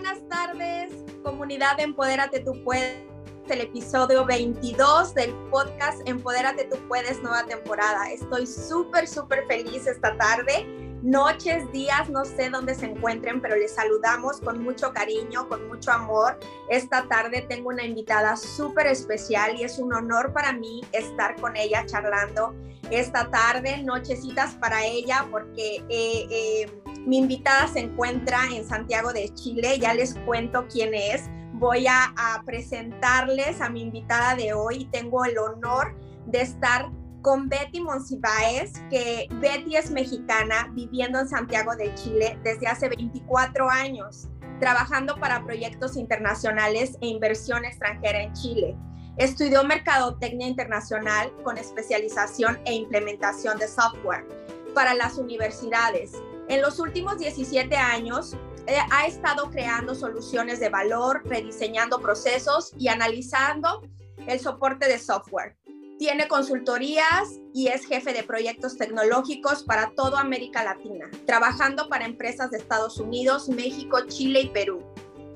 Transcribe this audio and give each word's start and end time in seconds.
buenas 0.00 0.28
tardes, 0.28 0.92
comunidad 1.24 1.76
de 1.76 1.82
Empodérate 1.82 2.38
Tú 2.38 2.62
Puedes, 2.62 3.02
el 3.48 3.62
episodio 3.62 4.24
22 4.24 5.12
del 5.12 5.34
podcast 5.50 6.08
Empodérate 6.08 6.66
Tú 6.66 6.76
Puedes, 6.86 7.20
nueva 7.20 7.44
temporada. 7.46 8.08
Estoy 8.08 8.46
súper, 8.46 9.08
súper 9.08 9.44
feliz 9.48 9.88
esta 9.88 10.16
tarde. 10.16 10.64
Noches, 11.02 11.64
días, 11.72 12.08
no 12.10 12.24
sé 12.24 12.48
dónde 12.48 12.76
se 12.76 12.86
encuentren, 12.86 13.40
pero 13.40 13.56
les 13.56 13.74
saludamos 13.74 14.40
con 14.40 14.62
mucho 14.62 14.92
cariño, 14.92 15.48
con 15.48 15.66
mucho 15.66 15.90
amor. 15.90 16.38
Esta 16.68 17.08
tarde 17.08 17.44
tengo 17.48 17.70
una 17.70 17.84
invitada 17.84 18.36
súper 18.36 18.86
especial 18.86 19.56
y 19.56 19.64
es 19.64 19.80
un 19.80 19.92
honor 19.92 20.32
para 20.32 20.52
mí 20.52 20.82
estar 20.92 21.34
con 21.40 21.56
ella 21.56 21.84
charlando 21.86 22.54
esta 22.92 23.28
tarde, 23.30 23.82
nochecitas 23.82 24.54
para 24.54 24.84
ella, 24.86 25.26
porque 25.30 25.84
eh, 25.88 26.26
eh, 26.30 26.66
mi 27.08 27.16
invitada 27.16 27.66
se 27.68 27.80
encuentra 27.80 28.38
en 28.54 28.68
Santiago 28.68 29.14
de 29.14 29.32
Chile, 29.32 29.78
ya 29.78 29.94
les 29.94 30.14
cuento 30.26 30.66
quién 30.70 30.92
es. 30.92 31.30
Voy 31.54 31.86
a, 31.86 32.12
presentarles 32.44 33.62
a 33.62 33.70
mi 33.70 33.80
invitada 33.80 34.36
de 34.36 34.52
hoy. 34.52 34.84
Tengo 34.92 35.24
el 35.24 35.38
honor 35.38 35.96
de 36.26 36.42
estar 36.42 36.90
con 37.22 37.48
Betty 37.48 37.80
Monsiváis, 37.80 38.74
que 38.90 39.26
Betty 39.40 39.76
es 39.76 39.90
mexicana 39.90 40.70
viviendo 40.74 41.18
en 41.18 41.28
Santiago 41.28 41.74
de 41.76 41.94
Chile 41.94 42.38
desde 42.44 42.66
hace 42.66 42.90
24 42.90 43.70
años, 43.70 44.28
trabajando 44.60 45.16
para 45.16 45.42
proyectos 45.42 45.96
internacionales 45.96 46.98
e 47.00 47.06
inversión 47.06 47.64
extranjera 47.64 48.22
en 48.22 48.34
Chile. 48.34 48.76
Estudió 49.16 49.64
Mercadotecnia 49.64 50.46
Internacional 50.46 51.32
con 51.42 51.56
especialización 51.56 52.60
e 52.66 52.74
implementación 52.74 53.58
de 53.58 53.66
software 53.66 54.26
para 54.74 54.94
las 54.94 55.16
universidades. 55.16 56.12
En 56.48 56.62
los 56.62 56.78
últimos 56.80 57.18
17 57.18 57.76
años 57.76 58.34
eh, 58.66 58.76
ha 58.90 59.06
estado 59.06 59.50
creando 59.50 59.94
soluciones 59.94 60.60
de 60.60 60.70
valor, 60.70 61.22
rediseñando 61.26 62.00
procesos 62.00 62.72
y 62.78 62.88
analizando 62.88 63.82
el 64.26 64.40
soporte 64.40 64.88
de 64.88 64.98
software. 64.98 65.56
Tiene 65.98 66.28
consultorías 66.28 67.40
y 67.52 67.68
es 67.68 67.84
jefe 67.84 68.12
de 68.12 68.22
proyectos 68.22 68.78
tecnológicos 68.78 69.64
para 69.64 69.90
toda 69.94 70.20
América 70.20 70.64
Latina, 70.64 71.10
trabajando 71.26 71.88
para 71.88 72.06
empresas 72.06 72.50
de 72.50 72.58
Estados 72.58 72.98
Unidos, 72.98 73.48
México, 73.48 74.00
Chile 74.06 74.42
y 74.42 74.48
Perú 74.48 74.82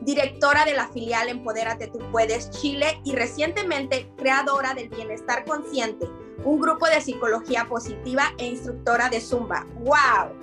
directora 0.05 0.65
de 0.65 0.75
la 0.75 0.89
filial 0.89 1.29
Empodérate 1.29 1.87
Tú 1.87 1.99
Puedes 2.11 2.51
Chile 2.51 3.01
y 3.05 3.13
recientemente 3.13 4.11
creadora 4.17 4.75
del 4.75 4.89
Bienestar 4.89 5.45
Consciente, 5.45 6.09
un 6.45 6.61
grupo 6.61 6.87
de 6.87 7.01
psicología 7.01 7.67
positiva 7.69 8.33
e 8.39 8.47
instructora 8.47 9.09
de 9.09 9.21
Zumba. 9.21 9.67
¡Wow! 9.81 10.37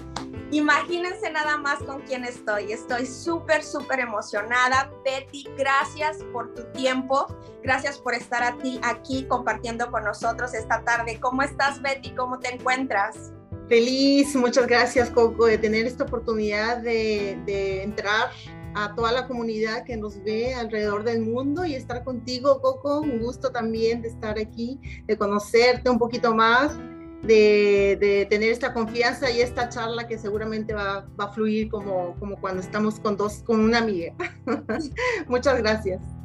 Imagínense 0.52 1.30
nada 1.30 1.58
más 1.58 1.80
con 1.80 2.02
quién 2.02 2.26
estoy. 2.26 2.72
Estoy 2.72 3.06
súper, 3.06 3.64
súper 3.64 4.00
emocionada. 4.00 4.92
Betty, 5.06 5.48
gracias 5.58 6.18
por 6.34 6.54
tu 6.56 6.64
tiempo. 6.72 7.28
Gracias 7.62 8.00
por 8.00 8.16
estar 8.16 8.42
a 8.42 8.58
ti 8.58 8.80
aquí 8.82 9.26
compartiendo 9.28 9.92
con 9.92 10.04
nosotros 10.04 10.54
esta 10.56 10.84
tarde. 10.84 11.20
¿Cómo 11.20 11.44
estás, 11.44 11.82
Betty? 11.82 12.16
¿Cómo 12.16 12.40
te 12.40 12.54
encuentras? 12.54 13.32
Feliz, 13.68 14.36
muchas 14.36 14.66
gracias, 14.66 15.12
Coco, 15.12 15.46
de 15.46 15.60
tener 15.60 15.86
esta 15.86 16.04
oportunidad 16.04 16.78
de, 16.78 17.40
de 17.46 17.84
entrar 17.84 18.32
a 18.76 18.94
toda 18.96 19.12
la 19.12 19.28
comunidad 19.28 19.84
que 19.84 19.98
nos 19.98 20.24
ve 20.24 20.54
alrededor 20.54 21.04
del 21.04 21.22
mundo 21.22 21.66
y 21.66 21.76
estar 21.76 22.04
contigo, 22.04 22.62
Coco. 22.62 23.02
Un 23.02 23.20
gusto 23.20 23.52
también 23.52 24.02
de 24.02 24.10
estar 24.10 24.38
aquí, 24.38 24.80
de 25.06 25.18
conocerte 25.18 25.90
un 25.90 26.00
poquito 26.00 26.34
más, 26.36 26.78
de, 27.24 27.98
de 28.00 28.28
tener 28.30 28.52
esta 28.52 28.74
confianza 28.74 29.30
y 29.30 29.42
esta 29.42 29.70
charla 29.70 30.08
que 30.08 30.18
seguramente 30.18 30.74
va, 30.74 31.06
va, 31.20 31.26
a 31.26 31.32
fluir 31.32 31.70
como, 31.70 32.16
como 32.20 32.40
cuando 32.40 32.62
estamos 32.62 33.00
con 33.00 33.18
dos, 33.18 33.44
con 33.44 33.60
una 33.60 33.80
amiga. 33.80 34.14
Muchas 35.28 35.58
gracias. 35.58 36.19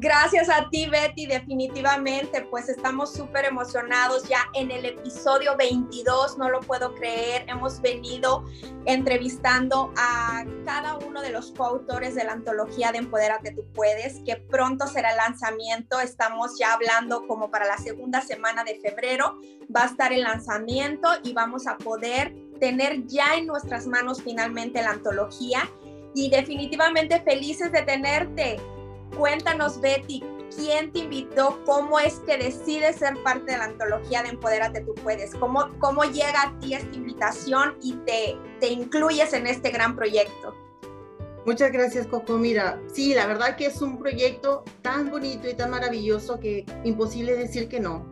Gracias 0.00 0.48
a 0.48 0.68
ti, 0.70 0.86
Betty, 0.86 1.26
definitivamente, 1.26 2.42
pues 2.42 2.68
estamos 2.68 3.12
súper 3.12 3.46
emocionados 3.46 4.28
ya 4.28 4.38
en 4.54 4.70
el 4.70 4.84
episodio 4.84 5.56
22, 5.56 6.38
no 6.38 6.48
lo 6.48 6.60
puedo 6.60 6.94
creer, 6.94 7.44
hemos 7.48 7.80
venido 7.80 8.44
entrevistando 8.86 9.92
a 9.96 10.44
cada 10.64 10.98
uno 10.98 11.20
de 11.20 11.30
los 11.30 11.50
coautores 11.50 12.14
de 12.14 12.22
la 12.22 12.34
antología 12.34 12.92
de 12.92 12.98
Empodérate 12.98 13.50
Tú 13.50 13.64
Puedes, 13.74 14.20
que 14.24 14.36
pronto 14.36 14.86
será 14.86 15.10
el 15.10 15.16
lanzamiento, 15.16 15.98
estamos 15.98 16.56
ya 16.56 16.74
hablando 16.74 17.26
como 17.26 17.50
para 17.50 17.66
la 17.66 17.78
segunda 17.78 18.20
semana 18.20 18.62
de 18.62 18.78
febrero, 18.78 19.40
va 19.74 19.82
a 19.82 19.86
estar 19.86 20.12
el 20.12 20.22
lanzamiento 20.22 21.08
y 21.24 21.32
vamos 21.32 21.66
a 21.66 21.76
poder 21.76 22.32
tener 22.60 23.04
ya 23.08 23.34
en 23.34 23.48
nuestras 23.48 23.88
manos 23.88 24.22
finalmente 24.22 24.80
la 24.80 24.90
antología. 24.90 25.68
Y 26.14 26.30
definitivamente 26.30 27.20
felices 27.20 27.70
de 27.70 27.82
tenerte. 27.82 28.58
Cuéntanos, 29.16 29.80
Betty, 29.80 30.22
¿quién 30.54 30.92
te 30.92 31.00
invitó? 31.00 31.60
¿Cómo 31.64 31.98
es 31.98 32.20
que 32.20 32.36
decides 32.36 32.96
ser 32.96 33.20
parte 33.22 33.52
de 33.52 33.58
la 33.58 33.64
antología 33.64 34.22
de 34.22 34.30
Empodérate 34.30 34.80
Tú 34.82 34.94
Puedes? 34.94 35.34
¿Cómo, 35.34 35.68
cómo 35.78 36.04
llega 36.04 36.42
a 36.42 36.58
ti 36.60 36.74
esta 36.74 36.94
invitación 36.94 37.76
y 37.82 37.94
te, 38.06 38.36
te 38.60 38.68
incluyes 38.68 39.32
en 39.32 39.46
este 39.46 39.70
gran 39.70 39.96
proyecto? 39.96 40.54
Muchas 41.46 41.72
gracias, 41.72 42.06
Coco. 42.06 42.36
Mira, 42.36 42.78
sí, 42.92 43.14
la 43.14 43.26
verdad 43.26 43.56
que 43.56 43.66
es 43.66 43.80
un 43.80 43.98
proyecto 43.98 44.64
tan 44.82 45.10
bonito 45.10 45.48
y 45.48 45.54
tan 45.54 45.70
maravilloso 45.70 46.38
que 46.38 46.66
imposible 46.84 47.34
decir 47.36 47.68
que 47.68 47.80
no. 47.80 48.10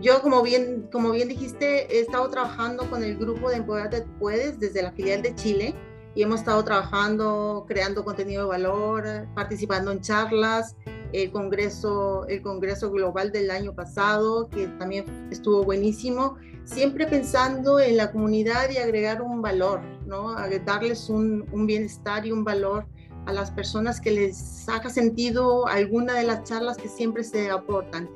Yo, 0.00 0.20
como 0.20 0.42
bien, 0.42 0.88
como 0.92 1.10
bien 1.10 1.28
dijiste, 1.28 1.92
he 1.92 2.00
estado 2.00 2.28
trabajando 2.30 2.88
con 2.90 3.02
el 3.02 3.16
grupo 3.16 3.50
de 3.50 3.56
Empodérate 3.56 4.02
Puedes 4.18 4.60
desde 4.60 4.82
la 4.82 4.92
filial 4.92 5.22
de 5.22 5.34
Chile 5.34 5.74
y 6.16 6.22
hemos 6.22 6.40
estado 6.40 6.64
trabajando, 6.64 7.66
creando 7.68 8.02
contenido 8.02 8.44
de 8.44 8.48
valor, 8.48 9.28
participando 9.34 9.92
en 9.92 10.00
charlas, 10.00 10.74
el 11.12 11.30
Congreso, 11.30 12.26
el 12.26 12.40
Congreso 12.40 12.90
Global 12.90 13.30
del 13.30 13.50
año 13.50 13.74
pasado, 13.74 14.48
que 14.48 14.66
también 14.78 15.28
estuvo 15.30 15.62
buenísimo, 15.62 16.36
siempre 16.64 17.06
pensando 17.06 17.78
en 17.78 17.98
la 17.98 18.10
comunidad 18.10 18.70
y 18.70 18.78
agregar 18.78 19.20
un 19.20 19.42
valor, 19.42 19.82
¿no? 20.06 20.34
darles 20.64 21.10
un, 21.10 21.44
un 21.52 21.66
bienestar 21.66 22.26
y 22.26 22.32
un 22.32 22.44
valor 22.44 22.86
a 23.26 23.32
las 23.34 23.50
personas 23.50 24.00
que 24.00 24.10
les 24.10 24.66
haga 24.70 24.88
sentido 24.88 25.66
alguna 25.66 26.14
de 26.14 26.24
las 26.24 26.44
charlas 26.44 26.78
que 26.78 26.88
siempre 26.88 27.24
se 27.24 27.50
aportan. 27.50 28.08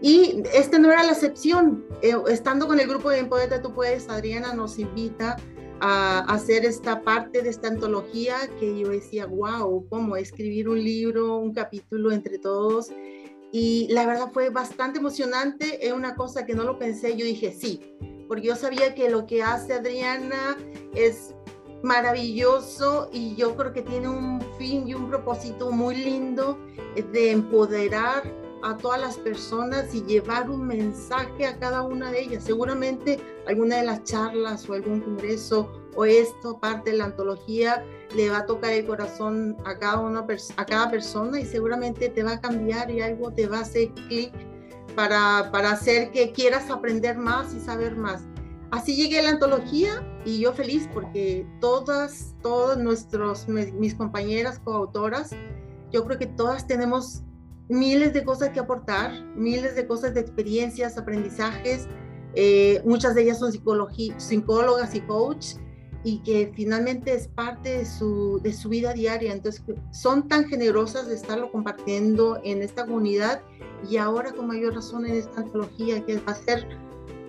Y 0.00 0.42
este 0.54 0.78
no 0.78 0.90
era 0.90 1.02
la 1.02 1.12
excepción. 1.12 1.84
Eh, 2.00 2.14
estando 2.28 2.66
con 2.66 2.80
el 2.80 2.88
grupo 2.88 3.10
de 3.10 3.18
Empodeta 3.18 3.60
Tú 3.60 3.74
Puedes, 3.74 4.08
Adriana 4.08 4.54
nos 4.54 4.78
invita 4.78 5.36
a 5.86 6.20
hacer 6.20 6.64
esta 6.64 7.02
parte 7.02 7.42
de 7.42 7.50
esta 7.50 7.68
antología 7.68 8.36
que 8.58 8.80
yo 8.80 8.88
decía, 8.88 9.26
wow, 9.26 9.86
¿cómo 9.90 10.16
escribir 10.16 10.66
un 10.66 10.82
libro, 10.82 11.36
un 11.36 11.52
capítulo 11.52 12.10
entre 12.10 12.38
todos? 12.38 12.90
Y 13.52 13.88
la 13.90 14.06
verdad 14.06 14.30
fue 14.32 14.48
bastante 14.48 14.98
emocionante, 14.98 15.86
es 15.86 15.92
una 15.92 16.14
cosa 16.14 16.46
que 16.46 16.54
no 16.54 16.64
lo 16.64 16.78
pensé, 16.78 17.18
yo 17.18 17.26
dije 17.26 17.52
sí, 17.52 17.82
porque 18.28 18.46
yo 18.46 18.56
sabía 18.56 18.94
que 18.94 19.10
lo 19.10 19.26
que 19.26 19.42
hace 19.42 19.74
Adriana 19.74 20.56
es 20.94 21.34
maravilloso 21.82 23.10
y 23.12 23.34
yo 23.36 23.54
creo 23.54 23.74
que 23.74 23.82
tiene 23.82 24.08
un 24.08 24.40
fin 24.56 24.88
y 24.88 24.94
un 24.94 25.10
propósito 25.10 25.70
muy 25.70 25.96
lindo 25.96 26.58
de 27.12 27.30
empoderar 27.30 28.22
a 28.64 28.76
todas 28.78 28.98
las 28.98 29.18
personas 29.18 29.94
y 29.94 30.02
llevar 30.04 30.48
un 30.48 30.66
mensaje 30.66 31.46
a 31.46 31.58
cada 31.58 31.82
una 31.82 32.10
de 32.10 32.22
ellas. 32.22 32.44
Seguramente 32.44 33.20
alguna 33.46 33.76
de 33.76 33.84
las 33.84 34.04
charlas 34.04 34.68
o 34.68 34.72
algún 34.72 35.00
congreso 35.00 35.70
o 35.94 36.04
esto, 36.06 36.58
parte 36.58 36.92
de 36.92 36.96
la 36.96 37.04
antología, 37.04 37.84
le 38.16 38.30
va 38.30 38.38
a 38.38 38.46
tocar 38.46 38.72
el 38.72 38.86
corazón 38.86 39.56
a 39.66 39.78
cada, 39.78 40.00
una, 40.00 40.26
a 40.56 40.64
cada 40.64 40.90
persona 40.90 41.40
y 41.40 41.44
seguramente 41.44 42.08
te 42.08 42.22
va 42.22 42.32
a 42.32 42.40
cambiar 42.40 42.90
y 42.90 43.00
algo 43.00 43.30
te 43.32 43.46
va 43.46 43.58
a 43.58 43.60
hacer 43.60 43.90
clic 44.08 44.32
para, 44.96 45.50
para 45.52 45.72
hacer 45.72 46.10
que 46.10 46.32
quieras 46.32 46.70
aprender 46.70 47.18
más 47.18 47.54
y 47.54 47.60
saber 47.60 47.96
más. 47.96 48.22
Así 48.70 48.96
llegué 48.96 49.20
a 49.20 49.22
la 49.22 49.30
antología 49.30 50.02
y 50.24 50.40
yo 50.40 50.52
feliz 50.54 50.88
porque 50.92 51.46
todas, 51.60 52.34
todas 52.42 52.78
nuestros, 52.78 53.46
mis 53.46 53.94
compañeras 53.94 54.58
coautoras, 54.58 55.30
yo 55.92 56.04
creo 56.04 56.18
que 56.18 56.26
todas 56.26 56.66
tenemos 56.66 57.23
miles 57.68 58.12
de 58.12 58.24
cosas 58.24 58.50
que 58.50 58.60
aportar, 58.60 59.12
miles 59.34 59.74
de 59.74 59.86
cosas 59.86 60.14
de 60.14 60.20
experiencias, 60.20 60.98
aprendizajes. 60.98 61.88
Eh, 62.34 62.82
muchas 62.84 63.14
de 63.14 63.22
ellas 63.22 63.38
son 63.38 63.52
psicólogas 63.52 64.94
y 64.94 65.00
coach 65.02 65.54
y 66.02 66.18
que 66.18 66.52
finalmente 66.54 67.14
es 67.14 67.28
parte 67.28 67.78
de 67.78 67.86
su, 67.86 68.40
de 68.42 68.52
su 68.52 68.68
vida 68.68 68.92
diaria. 68.92 69.32
Entonces, 69.32 69.62
son 69.92 70.28
tan 70.28 70.46
generosas 70.48 71.06
de 71.08 71.14
estarlo 71.14 71.50
compartiendo 71.50 72.38
en 72.44 72.62
esta 72.62 72.84
comunidad 72.84 73.40
y 73.88 73.96
ahora 73.96 74.32
con 74.32 74.46
mayor 74.46 74.74
razón 74.74 75.06
en 75.06 75.14
esta 75.14 75.40
antología 75.40 76.04
que 76.04 76.18
va 76.18 76.32
a 76.32 76.34
ser 76.34 76.66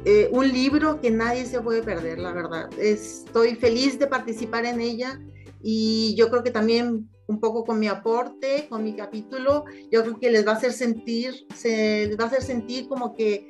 eh, 0.03 0.29
un 0.31 0.47
libro 0.51 0.99
que 1.01 1.09
nadie 1.09 1.45
se 1.45 1.61
puede 1.61 1.81
perder, 1.81 2.19
la 2.19 2.33
verdad. 2.33 2.69
Estoy 2.77 3.55
feliz 3.55 3.97
de 3.97 4.07
participar 4.07 4.65
en 4.65 4.81
ella 4.81 5.19
y 5.63 6.13
yo 6.15 6.29
creo 6.29 6.43
que 6.43 6.51
también 6.51 7.09
un 7.27 7.39
poco 7.39 7.63
con 7.63 7.79
mi 7.79 7.87
aporte, 7.87 8.67
con 8.69 8.83
mi 8.83 8.95
capítulo, 8.95 9.65
yo 9.91 10.03
creo 10.03 10.19
que 10.19 10.29
les 10.29 10.45
va 10.45 10.51
a 10.51 10.55
hacer 10.55 10.73
sentir, 10.73 11.45
se 11.55 12.07
les 12.07 12.19
va 12.19 12.25
a 12.25 12.27
hacer 12.27 12.43
sentir 12.43 12.87
como 12.87 13.13
que 13.13 13.47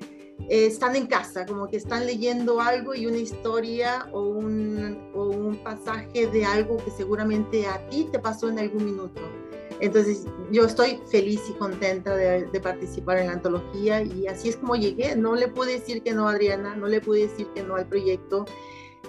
eh, 0.49 0.65
están 0.65 0.95
en 0.95 1.07
casa, 1.07 1.45
como 1.45 1.67
que 1.67 1.77
están 1.77 2.05
leyendo 2.05 2.61
algo 2.61 2.93
y 2.93 3.05
una 3.05 3.17
historia 3.17 4.07
o 4.11 4.21
un, 4.21 5.11
o 5.13 5.29
un 5.29 5.57
pasaje 5.57 6.27
de 6.27 6.45
algo 6.45 6.77
que 6.77 6.91
seguramente 6.91 7.65
a 7.67 7.87
ti 7.89 8.07
te 8.11 8.19
pasó 8.19 8.49
en 8.49 8.59
algún 8.59 8.85
minuto. 8.85 9.21
Entonces 9.81 10.25
yo 10.51 10.65
estoy 10.65 11.01
feliz 11.11 11.41
y 11.49 11.53
contenta 11.53 12.15
de, 12.15 12.45
de, 12.45 12.59
participar 12.61 13.17
en 13.17 13.27
la 13.27 13.33
antología 13.33 14.01
y 14.01 14.25
así 14.27 14.49
es 14.49 14.55
como 14.55 14.75
llegué. 14.75 15.15
No 15.17 15.35
le 15.35 15.49
pude 15.49 15.73
decir 15.73 16.01
que 16.01 16.13
no 16.13 16.29
Adriana, 16.29 16.75
no 16.75 16.87
le 16.87 17.01
pude 17.01 17.27
decir 17.27 17.47
que 17.53 17.61
no 17.61 17.75
al 17.75 17.85
proyecto 17.85 18.45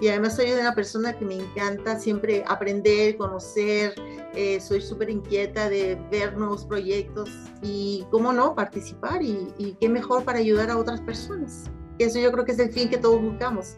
y 0.01 0.09
además 0.09 0.37
soy 0.37 0.53
una 0.53 0.75
persona 0.75 1.13
que 1.13 1.25
me 1.25 1.35
encanta 1.35 1.99
siempre 1.99 2.45
aprender, 2.47 3.17
conocer, 3.17 3.95
eh, 4.35 4.61
soy 4.61 4.83
súper 4.83 5.11
inquieta 5.11 5.69
de 5.69 5.99
ver 6.11 6.37
nuevos 6.37 6.65
proyectos 6.65 7.31
y, 7.63 8.05
cómo 8.11 8.33
no, 8.33 8.55
participar 8.55 9.23
y, 9.23 9.53
y 9.59 9.75
qué 9.81 9.89
mejor 9.89 10.25
para 10.25 10.39
ayudar 10.39 10.71
a 10.71 10.77
otras 10.77 11.01
personas. 11.01 11.71
Eso 11.99 12.19
yo 12.19 12.31
creo 12.33 12.45
que 12.45 12.53
es 12.53 12.59
el 12.59 12.73
fin 12.73 12.91
que 12.91 12.99
todos 12.99 13.21
buscamos. 13.21 13.77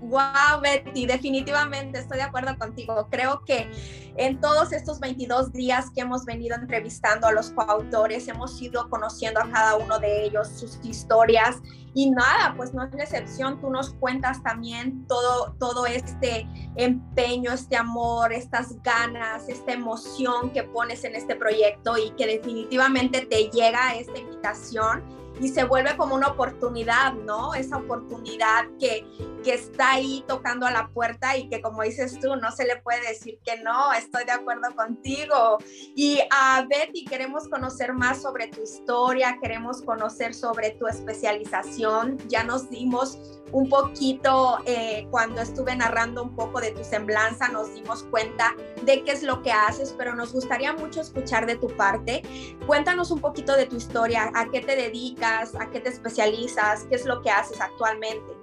Wow, 0.00 0.60
Betty, 0.62 1.06
definitivamente 1.06 1.98
estoy 1.98 2.18
de 2.18 2.24
acuerdo 2.24 2.56
contigo. 2.58 3.08
Creo 3.10 3.42
que 3.44 3.70
en 4.16 4.40
todos 4.40 4.72
estos 4.72 5.00
22 5.00 5.52
días 5.52 5.90
que 5.90 6.02
hemos 6.02 6.24
venido 6.24 6.54
entrevistando 6.56 7.26
a 7.26 7.32
los 7.32 7.50
coautores, 7.50 8.28
hemos 8.28 8.60
ido 8.62 8.88
conociendo 8.88 9.40
a 9.40 9.50
cada 9.50 9.76
uno 9.76 9.98
de 9.98 10.24
ellos, 10.24 10.48
sus 10.48 10.78
historias 10.84 11.56
y 11.94 12.10
nada, 12.10 12.54
pues 12.56 12.74
no 12.74 12.84
es 12.84 12.92
la 12.94 13.04
excepción. 13.04 13.60
Tú 13.60 13.70
nos 13.70 13.94
cuentas 13.94 14.42
también 14.42 15.06
todo, 15.06 15.54
todo 15.58 15.86
este 15.86 16.46
empeño, 16.76 17.52
este 17.52 17.76
amor, 17.76 18.32
estas 18.32 18.80
ganas, 18.82 19.48
esta 19.48 19.72
emoción 19.72 20.50
que 20.50 20.62
pones 20.62 21.04
en 21.04 21.14
este 21.14 21.34
proyecto 21.34 21.96
y 21.98 22.10
que 22.10 22.26
definitivamente 22.26 23.26
te 23.26 23.48
llega 23.50 23.94
esta 23.94 24.18
invitación 24.18 25.23
y 25.40 25.48
se 25.48 25.64
vuelve 25.64 25.96
como 25.96 26.14
una 26.14 26.28
oportunidad, 26.28 27.14
¿no? 27.14 27.54
Esa 27.54 27.78
oportunidad 27.78 28.66
que, 28.78 29.06
que 29.42 29.54
está 29.54 29.92
ahí 29.92 30.24
tocando 30.26 30.66
a 30.66 30.70
la 30.70 30.88
puerta 30.88 31.36
y 31.36 31.48
que 31.48 31.60
como 31.60 31.82
dices 31.82 32.18
tú, 32.20 32.36
no 32.36 32.50
se 32.52 32.64
le 32.64 32.80
puede 32.82 33.00
decir 33.08 33.38
que 33.44 33.62
no, 33.62 33.92
estoy 33.92 34.24
de 34.24 34.32
acuerdo 34.32 34.74
contigo. 34.74 35.58
Y 35.94 36.20
a 36.30 36.66
Betty, 36.68 37.04
queremos 37.04 37.48
conocer 37.48 37.92
más 37.92 38.22
sobre 38.22 38.48
tu 38.48 38.62
historia, 38.62 39.38
queremos 39.42 39.82
conocer 39.82 40.34
sobre 40.34 40.72
tu 40.72 40.86
especialización, 40.86 42.18
ya 42.28 42.44
nos 42.44 42.70
dimos 42.70 43.18
un 43.52 43.68
poquito 43.68 44.58
eh, 44.66 45.06
cuando 45.10 45.40
estuve 45.40 45.76
narrando 45.76 46.22
un 46.22 46.34
poco 46.34 46.60
de 46.60 46.72
tu 46.72 46.82
semblanza, 46.82 47.48
nos 47.48 47.72
dimos 47.74 48.02
cuenta 48.04 48.54
de 48.84 49.04
qué 49.04 49.12
es 49.12 49.22
lo 49.22 49.42
que 49.42 49.52
haces, 49.52 49.94
pero 49.96 50.14
nos 50.14 50.32
gustaría 50.32 50.72
mucho 50.72 51.00
escuchar 51.00 51.46
de 51.46 51.56
tu 51.56 51.68
parte. 51.68 52.22
Cuéntanos 52.66 53.10
un 53.10 53.20
poquito 53.20 53.56
de 53.56 53.66
tu 53.66 53.76
historia, 53.76 54.30
a 54.34 54.50
qué 54.50 54.60
te 54.60 54.76
dedicas, 54.76 55.54
a 55.54 55.70
qué 55.70 55.80
te 55.80 55.90
especializas, 55.90 56.84
qué 56.88 56.96
es 56.96 57.04
lo 57.04 57.22
que 57.22 57.30
haces 57.30 57.60
actualmente. 57.60 58.34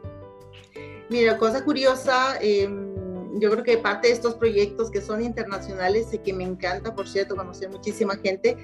Mira, 1.09 1.37
cosa 1.37 1.63
curiosa, 1.65 2.37
em, 2.39 2.91
yo 3.39 3.51
creo 3.51 3.63
que 3.63 3.77
parte 3.77 4.07
de 4.07 4.13
estos 4.13 4.35
proyectos 4.35 4.89
que 4.89 5.01
son 5.01 5.21
internacionales 5.21 6.07
y 6.13 6.19
que 6.19 6.31
me 6.31 6.43
encanta, 6.43 6.95
por 6.95 7.07
cierto, 7.07 7.35
conocer 7.35 7.69
muchísima 7.69 8.15
gente. 8.15 8.57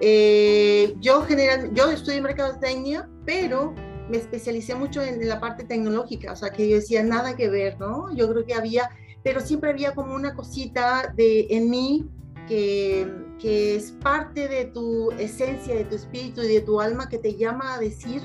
Eh, 0.00 0.94
yo 0.98 1.22
general, 1.22 1.70
yo 1.72 1.90
estudio 1.90 2.20
mercadotecnia, 2.20 3.08
pero 3.24 3.74
me 4.08 4.18
especialicé 4.18 4.74
mucho 4.74 5.02
en 5.02 5.26
la 5.28 5.40
parte 5.40 5.64
tecnológica, 5.64 6.32
o 6.32 6.36
sea, 6.36 6.50
que 6.50 6.68
yo 6.68 6.76
decía 6.76 7.02
nada 7.02 7.36
que 7.36 7.48
ver, 7.48 7.78
¿no? 7.78 8.14
Yo 8.14 8.28
creo 8.30 8.44
que 8.44 8.54
había, 8.54 8.90
pero 9.22 9.40
siempre 9.40 9.70
había 9.70 9.94
como 9.94 10.14
una 10.14 10.34
cosita 10.34 11.12
de, 11.16 11.46
en 11.50 11.70
mí 11.70 12.08
que, 12.46 13.10
que 13.38 13.76
es 13.76 13.92
parte 13.92 14.48
de 14.48 14.66
tu 14.66 15.10
esencia, 15.12 15.74
de 15.74 15.84
tu 15.84 15.96
espíritu 15.96 16.42
y 16.42 16.48
de 16.48 16.60
tu 16.60 16.80
alma 16.80 17.08
que 17.08 17.18
te 17.18 17.34
llama 17.34 17.74
a 17.74 17.78
decir, 17.78 18.22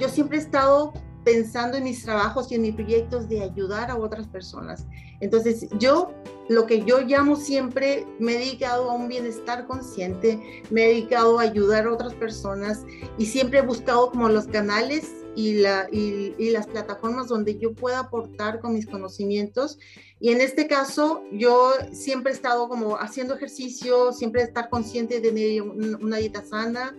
yo 0.00 0.08
siempre 0.08 0.38
he 0.38 0.40
estado 0.40 0.92
pensando 1.24 1.76
en 1.76 1.84
mis 1.84 2.02
trabajos 2.02 2.50
y 2.50 2.56
en 2.56 2.62
mis 2.62 2.74
proyectos 2.74 3.28
de 3.28 3.42
ayudar 3.42 3.90
a 3.90 3.96
otras 3.96 4.26
personas. 4.26 4.86
Entonces, 5.20 5.68
yo, 5.78 6.12
lo 6.52 6.66
que 6.66 6.84
yo 6.84 7.00
llamo 7.00 7.36
siempre, 7.36 8.06
me 8.18 8.34
he 8.34 8.38
dedicado 8.38 8.90
a 8.90 8.94
un 8.94 9.08
bienestar 9.08 9.66
consciente, 9.66 10.62
me 10.70 10.84
he 10.84 10.88
dedicado 10.88 11.38
a 11.38 11.42
ayudar 11.42 11.86
a 11.86 11.92
otras 11.92 12.14
personas 12.14 12.84
y 13.18 13.26
siempre 13.26 13.58
he 13.58 13.62
buscado 13.62 14.10
como 14.10 14.28
los 14.28 14.46
canales 14.46 15.10
y, 15.34 15.54
la, 15.54 15.88
y, 15.90 16.50
las 16.50 16.66
plataformas 16.66 17.28
donde 17.28 17.58
yo 17.58 17.72
pueda 17.72 18.00
aportar 18.00 18.60
con 18.60 18.74
mis 18.74 18.86
conocimientos. 18.86 19.78
Y 20.20 20.30
en 20.30 20.40
este 20.40 20.66
caso, 20.66 21.22
yo 21.32 21.72
siempre 21.92 22.32
he 22.32 22.34
estado 22.34 22.68
como 22.68 22.96
haciendo 22.96 23.34
ejercicio, 23.34 24.12
siempre 24.12 24.42
estar 24.42 24.68
consciente 24.68 25.20
de 25.20 25.28
tener 25.28 25.62
una 25.62 26.18
dieta 26.18 26.44
sana, 26.44 26.94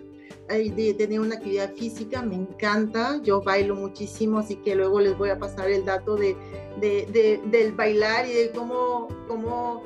de 0.48 0.94
tener 0.94 1.20
una 1.20 1.36
actividad 1.36 1.72
física, 1.74 2.22
me 2.22 2.34
encanta, 2.34 3.20
yo 3.22 3.40
bailo 3.40 3.74
muchísimo, 3.74 4.38
así 4.38 4.56
que 4.56 4.74
luego 4.74 5.00
les 5.00 5.16
voy 5.16 5.30
a 5.30 5.38
pasar 5.38 5.70
el 5.70 5.84
dato 5.84 6.16
de, 6.16 6.36
de, 6.80 7.40
del 7.50 7.72
bailar 7.72 8.28
y 8.28 8.32
de 8.32 8.50
cómo, 8.50 9.08
cómo 9.26 9.82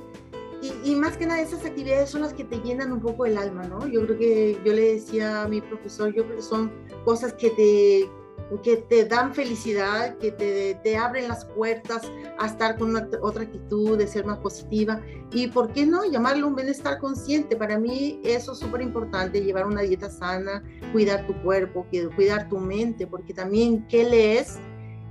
y, 0.61 0.91
y, 0.91 0.97
más 0.97 1.17
que 1.17 1.27
nada 1.27 1.41
esas 1.41 1.65
actividades 1.65 2.11
son 2.11 2.23
las 2.23 2.35
que 2.35 2.43
te 2.43 2.57
llenan 2.59 2.91
un 2.91 3.01
poco 3.01 3.27
el 3.27 3.39
alma, 3.39 3.69
¿no? 3.69 3.87
Yo 3.87 4.05
creo 4.05 4.19
que 4.19 4.61
yo 4.65 4.73
le 4.73 4.95
decía 4.95 5.43
a 5.43 5.49
mi 5.49 5.61
profesor, 5.61 6.13
yo 6.13 6.25
creo 6.25 6.37
que 6.37 6.43
son 6.43 6.73
cosas 7.05 7.33
que 7.35 7.51
te, 7.51 8.11
que 8.63 8.79
te 8.79 9.05
dan 9.05 9.35
felicidad, 9.35 10.17
que 10.19 10.33
te, 10.33 10.75
te, 10.83 10.97
abren 10.97 11.29
las 11.29 11.45
puertas 11.45 12.11
a 12.39 12.47
estar 12.47 12.79
con 12.79 12.97
otra 13.21 13.43
actitud, 13.43 13.99
de 13.99 14.07
ser 14.07 14.25
más 14.25 14.39
positiva. 14.39 15.01
Y 15.33 15.49
por 15.49 15.73
qué 15.73 15.85
no 15.85 16.05
llamarlo 16.11 16.47
un 16.47 16.57
bienestar 16.57 16.99
consciente. 16.99 17.57
Para 17.57 17.79
mí 17.79 18.21
eso 18.25 18.53
es 18.53 18.59
súper 18.59 18.81
importante, 18.81 19.43
llevar 19.43 19.67
una 19.67 19.83
dieta 19.83 20.09
sana, 20.09 20.63
cuidar 20.93 21.27
tu 21.27 21.35
cuerpo, 21.43 21.87
cuidar 22.17 22.49
tu 22.49 22.59
mente, 22.59 23.07
porque 23.07 23.35
también 23.35 23.87
qué 23.89 24.05
lees 24.05 24.59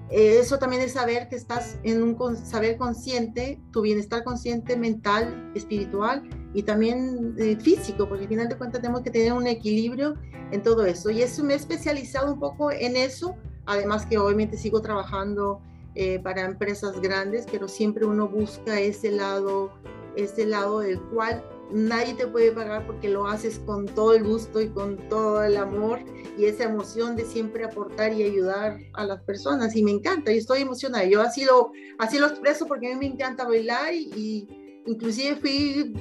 eh, 0.10 0.40
eso 0.40 0.58
también 0.58 0.82
es 0.82 0.94
saber 0.94 1.28
que 1.28 1.36
estás 1.36 1.80
en 1.84 2.02
un 2.02 2.38
saber 2.38 2.78
consciente, 2.78 3.60
tu 3.72 3.82
bienestar 3.82 4.24
consciente 4.24 4.78
mental, 4.78 5.52
espiritual 5.54 6.24
y 6.54 6.64
también 6.64 7.36
eh, 7.38 7.58
físico, 7.60 8.08
porque 8.08 8.24
al 8.24 8.30
final 8.30 8.48
de 8.48 8.58
cuentas 8.58 8.82
tenemos 8.82 9.02
que 9.02 9.12
tener 9.12 9.34
un 9.34 9.48
equilibrio 9.48 10.16
en 10.52 10.64
todo 10.64 10.86
eso. 10.86 11.10
Y 11.10 11.22
eso 11.22 11.44
me 11.44 11.54
he 11.54 11.58
especializado 11.58 12.34
un 12.34 12.40
poco 12.40 12.72
en 12.72 12.96
eso, 12.96 13.36
además 13.66 14.06
que 14.06 14.18
obviamente 14.18 14.58
sigo 14.58 14.82
trabajando 14.82 15.62
eh, 15.96 16.20
para 16.20 16.46
empresas 16.46 17.02
grandes, 17.02 17.46
pero 17.52 17.68
siempre 17.68 18.06
uno 18.06 18.30
busca 18.30 18.80
ese 18.80 19.12
lado, 19.12 19.72
ese 20.16 20.46
lado 20.46 20.80
del 20.80 21.02
cual 21.02 21.44
nadie 21.72 22.14
te 22.14 22.28
puede 22.28 22.52
pagar 22.52 22.86
porque 22.86 23.10
lo 23.10 23.28
haces 23.28 23.60
con 23.60 23.86
todo 23.86 24.14
el 24.14 24.24
gusto 24.24 24.62
y 24.62 24.70
con 24.70 24.98
todo 25.10 25.44
el 25.44 25.58
amor 25.58 26.00
y 26.38 26.46
esa 26.46 26.66
emoción 26.66 27.16
de 27.16 27.26
siempre 27.26 27.66
aportar 27.66 28.14
y 28.14 28.24
ayudar 28.24 28.78
a 28.94 29.06
las 29.06 29.22
personas 29.24 29.76
y 29.76 29.84
me 29.84 29.92
encanta 29.92 30.32
y 30.32 30.38
estoy 30.38 30.62
emocionada. 30.62 31.06
Yo 31.06 31.22
así 31.22 31.44
lo, 31.44 31.72
así 31.98 32.20
lo 32.20 32.28
expreso 32.28 32.66
porque 32.68 32.92
a 32.92 32.96
mí 32.96 33.00
me 33.00 33.14
encanta 33.14 33.46
bailar 33.46 33.94
y, 33.94 34.48
inclusive 34.86 35.36
fui 35.36 35.94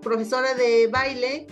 profesora 0.00 0.54
de 0.54 0.86
baile 0.86 1.46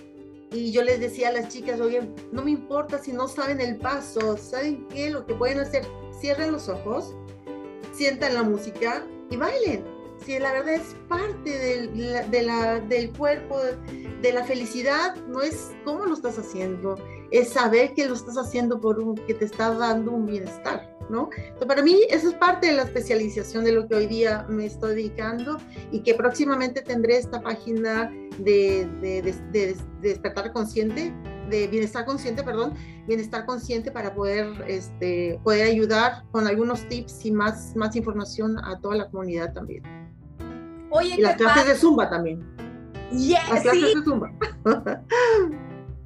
y 0.50 0.72
yo 0.72 0.82
les 0.82 1.00
decía 1.00 1.28
a 1.28 1.32
las 1.32 1.48
chicas, 1.48 1.80
oye, 1.80 2.08
no 2.32 2.42
me 2.42 2.50
importa 2.50 2.98
si 2.98 3.12
no 3.12 3.28
saben 3.28 3.60
el 3.60 3.76
paso, 3.76 4.38
¿saben 4.38 4.86
qué? 4.88 5.10
Lo 5.10 5.26
que 5.26 5.34
pueden 5.34 5.58
hacer, 5.60 5.84
cierren 6.18 6.52
los 6.52 6.70
ojos, 6.70 7.14
sientan 7.92 8.32
la 8.32 8.42
música 8.42 9.06
y 9.30 9.36
bailen 9.36 9.97
si 10.24 10.38
la 10.38 10.52
verdad 10.52 10.74
es 10.74 10.96
parte 11.08 11.50
del, 11.50 12.30
de 12.30 12.42
la, 12.42 12.80
del 12.80 13.12
cuerpo, 13.12 13.58
de 14.22 14.32
la 14.32 14.44
felicidad, 14.44 15.14
no 15.26 15.42
es 15.42 15.72
cómo 15.84 16.06
lo 16.06 16.14
estás 16.14 16.38
haciendo, 16.38 16.96
es 17.30 17.50
saber 17.50 17.94
que 17.94 18.06
lo 18.06 18.14
estás 18.14 18.36
haciendo 18.36 18.80
por 18.80 18.98
un, 18.98 19.14
que 19.14 19.34
te 19.34 19.44
está 19.44 19.72
dando 19.74 20.12
un 20.12 20.26
bienestar, 20.26 20.96
¿no? 21.08 21.30
Entonces, 21.36 21.66
para 21.66 21.82
mí 21.82 22.00
eso 22.10 22.28
es 22.28 22.34
parte 22.34 22.68
de 22.68 22.74
la 22.74 22.82
especialización 22.82 23.64
de 23.64 23.72
lo 23.72 23.86
que 23.88 23.94
hoy 23.94 24.06
día 24.06 24.46
me 24.48 24.66
estoy 24.66 24.94
dedicando 24.94 25.58
y 25.92 26.00
que 26.00 26.14
próximamente 26.14 26.82
tendré 26.82 27.18
esta 27.18 27.40
página 27.40 28.12
de, 28.38 28.88
de, 29.00 29.22
de, 29.22 29.32
de 29.52 29.76
despertar 30.00 30.52
consciente 30.52 31.12
de 31.48 31.66
bienestar 31.66 32.04
consciente, 32.04 32.42
perdón, 32.42 32.74
bienestar 33.06 33.46
consciente 33.46 33.90
para 33.90 34.14
poder, 34.14 34.46
este, 34.66 35.40
poder 35.42 35.66
ayudar 35.66 36.24
con 36.30 36.46
algunos 36.46 36.86
tips 36.88 37.24
y 37.24 37.32
más, 37.32 37.74
más 37.74 37.96
información 37.96 38.58
a 38.64 38.78
toda 38.80 38.96
la 38.96 39.10
comunidad 39.10 39.52
también. 39.52 39.97
Oye, 40.90 41.14
y 41.16 41.20
las 41.20 41.36
clases 41.36 41.66
de 41.66 41.74
Zumba 41.76 42.08
también. 42.08 42.44
Yes, 43.10 43.38
las 43.50 43.62
clases 43.62 43.94
de 43.94 44.02
Zumba. 44.02 44.32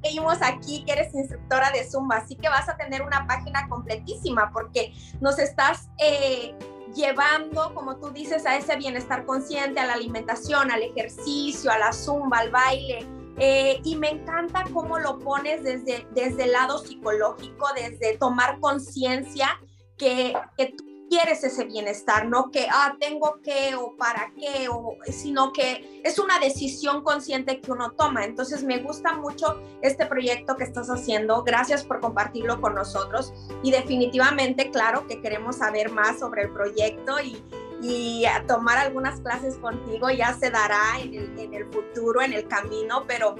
Vimos 0.03 0.37
aquí 0.41 0.83
que 0.85 0.91
eres 0.91 1.13
instructora 1.15 1.71
de 1.71 1.89
Zumba, 1.89 2.17
así 2.17 2.35
que 2.35 2.49
vas 2.49 2.67
a 2.67 2.75
tener 2.75 3.01
una 3.01 3.25
página 3.25 3.67
completísima 3.69 4.51
porque 4.51 4.93
nos 5.21 5.39
estás 5.39 5.89
eh, 5.97 6.53
llevando, 6.93 7.73
como 7.73 7.97
tú 7.97 8.09
dices, 8.11 8.45
a 8.45 8.57
ese 8.57 8.75
bienestar 8.75 9.25
consciente, 9.25 9.79
a 9.79 9.85
la 9.85 9.93
alimentación, 9.93 10.71
al 10.71 10.81
ejercicio, 10.81 11.71
a 11.71 11.77
la 11.77 11.93
Zumba, 11.93 12.39
al 12.39 12.51
baile. 12.51 13.07
Eh, 13.37 13.79
y 13.83 13.95
me 13.95 14.09
encanta 14.09 14.65
cómo 14.73 14.99
lo 14.99 15.17
pones 15.19 15.63
desde, 15.63 16.05
desde 16.11 16.43
el 16.43 16.51
lado 16.51 16.77
psicológico, 16.79 17.67
desde 17.75 18.17
tomar 18.17 18.59
conciencia 18.59 19.47
que, 19.97 20.33
que 20.57 20.73
tú 20.77 20.92
quieres 21.13 21.43
ese 21.43 21.65
bienestar, 21.65 22.27
no 22.27 22.49
que, 22.49 22.65
ah, 22.71 22.95
tengo 22.99 23.39
que 23.43 23.75
o 23.75 23.95
para 23.95 24.31
qué, 24.35 24.67
o, 24.67 24.97
sino 25.05 25.53
que 25.53 26.01
es 26.03 26.17
una 26.17 26.39
decisión 26.39 27.03
consciente 27.03 27.61
que 27.61 27.71
uno 27.71 27.91
toma. 27.91 28.25
Entonces 28.25 28.63
me 28.63 28.79
gusta 28.79 29.13
mucho 29.13 29.61
este 29.83 30.07
proyecto 30.07 30.57
que 30.57 30.63
estás 30.63 30.89
haciendo. 30.89 31.43
Gracias 31.43 31.83
por 31.83 31.99
compartirlo 31.99 32.59
con 32.59 32.73
nosotros 32.73 33.31
y 33.61 33.69
definitivamente, 33.69 34.71
claro, 34.71 35.05
que 35.05 35.21
queremos 35.21 35.57
saber 35.57 35.91
más 35.91 36.17
sobre 36.17 36.43
el 36.43 36.49
proyecto 36.51 37.19
y, 37.21 37.43
y 37.83 38.25
tomar 38.47 38.79
algunas 38.79 39.21
clases 39.21 39.57
contigo 39.57 40.09
ya 40.09 40.33
se 40.33 40.49
dará 40.49 40.99
en 40.99 41.13
el, 41.13 41.39
en 41.39 41.53
el 41.53 41.65
futuro, 41.71 42.23
en 42.23 42.33
el 42.33 42.47
camino, 42.47 43.03
pero 43.07 43.35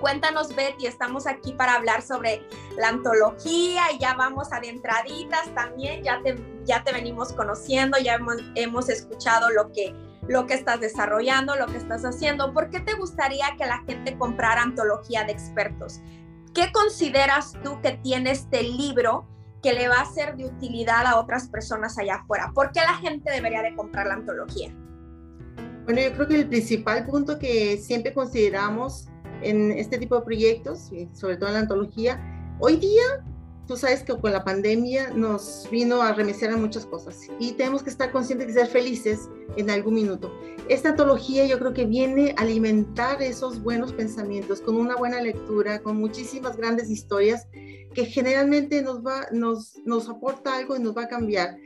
Cuéntanos, 0.00 0.54
Betty, 0.56 0.86
estamos 0.86 1.26
aquí 1.26 1.52
para 1.52 1.74
hablar 1.74 2.00
sobre 2.00 2.42
la 2.78 2.88
antología 2.88 3.92
y 3.92 3.98
ya 3.98 4.14
vamos 4.14 4.50
adentraditas 4.52 5.54
también, 5.54 6.02
ya 6.02 6.22
te, 6.22 6.42
ya 6.64 6.82
te 6.82 6.92
venimos 6.92 7.32
conociendo, 7.34 7.98
ya 7.98 8.14
hemos, 8.14 8.36
hemos 8.54 8.88
escuchado 8.88 9.50
lo 9.50 9.70
que, 9.72 9.94
lo 10.26 10.46
que 10.46 10.54
estás 10.54 10.80
desarrollando, 10.80 11.54
lo 11.56 11.66
que 11.66 11.76
estás 11.76 12.04
haciendo. 12.04 12.54
¿Por 12.54 12.70
qué 12.70 12.80
te 12.80 12.94
gustaría 12.94 13.44
que 13.58 13.66
la 13.66 13.82
gente 13.84 14.16
comprara 14.16 14.62
antología 14.62 15.24
de 15.24 15.32
expertos? 15.32 16.00
¿Qué 16.54 16.72
consideras 16.72 17.52
tú 17.62 17.80
que 17.82 17.92
tiene 17.92 18.30
este 18.30 18.62
libro 18.62 19.26
que 19.62 19.74
le 19.74 19.88
va 19.88 20.00
a 20.00 20.06
ser 20.06 20.36
de 20.36 20.46
utilidad 20.46 21.06
a 21.06 21.20
otras 21.20 21.48
personas 21.48 21.98
allá 21.98 22.16
afuera? 22.16 22.52
¿Por 22.54 22.72
qué 22.72 22.80
la 22.80 22.94
gente 22.94 23.30
debería 23.30 23.60
de 23.60 23.76
comprar 23.76 24.06
la 24.06 24.14
antología? 24.14 24.74
Bueno, 25.84 26.00
yo 26.00 26.12
creo 26.14 26.26
que 26.26 26.36
el 26.36 26.48
principal 26.48 27.04
punto 27.04 27.38
que 27.38 27.76
siempre 27.76 28.14
consideramos 28.14 29.10
en 29.42 29.72
este 29.72 29.98
tipo 29.98 30.16
de 30.16 30.22
proyectos, 30.22 30.90
sobre 31.12 31.36
todo 31.36 31.48
en 31.48 31.54
la 31.54 31.60
antología. 31.60 32.20
Hoy 32.58 32.76
día, 32.76 33.24
tú 33.66 33.76
sabes 33.76 34.02
que 34.02 34.16
con 34.18 34.32
la 34.32 34.44
pandemia 34.44 35.10
nos 35.14 35.68
vino 35.70 36.02
a 36.02 36.12
remediar 36.12 36.56
muchas 36.56 36.86
cosas 36.86 37.20
y 37.38 37.52
tenemos 37.52 37.82
que 37.82 37.90
estar 37.90 38.10
conscientes 38.10 38.48
de 38.48 38.52
ser 38.54 38.66
felices 38.66 39.28
en 39.56 39.70
algún 39.70 39.94
minuto. 39.94 40.32
Esta 40.68 40.90
antología 40.90 41.46
yo 41.46 41.58
creo 41.58 41.72
que 41.72 41.86
viene 41.86 42.34
a 42.36 42.42
alimentar 42.42 43.22
esos 43.22 43.62
buenos 43.62 43.92
pensamientos 43.92 44.60
con 44.60 44.76
una 44.76 44.96
buena 44.96 45.20
lectura, 45.20 45.80
con 45.82 45.96
muchísimas 45.96 46.56
grandes 46.56 46.90
historias 46.90 47.46
que 47.94 48.06
generalmente 48.06 48.82
nos, 48.82 49.04
va, 49.04 49.26
nos, 49.32 49.76
nos 49.84 50.08
aporta 50.08 50.56
algo 50.56 50.76
y 50.76 50.80
nos 50.80 50.96
va 50.96 51.02
a 51.02 51.08
cambiar. 51.08 51.56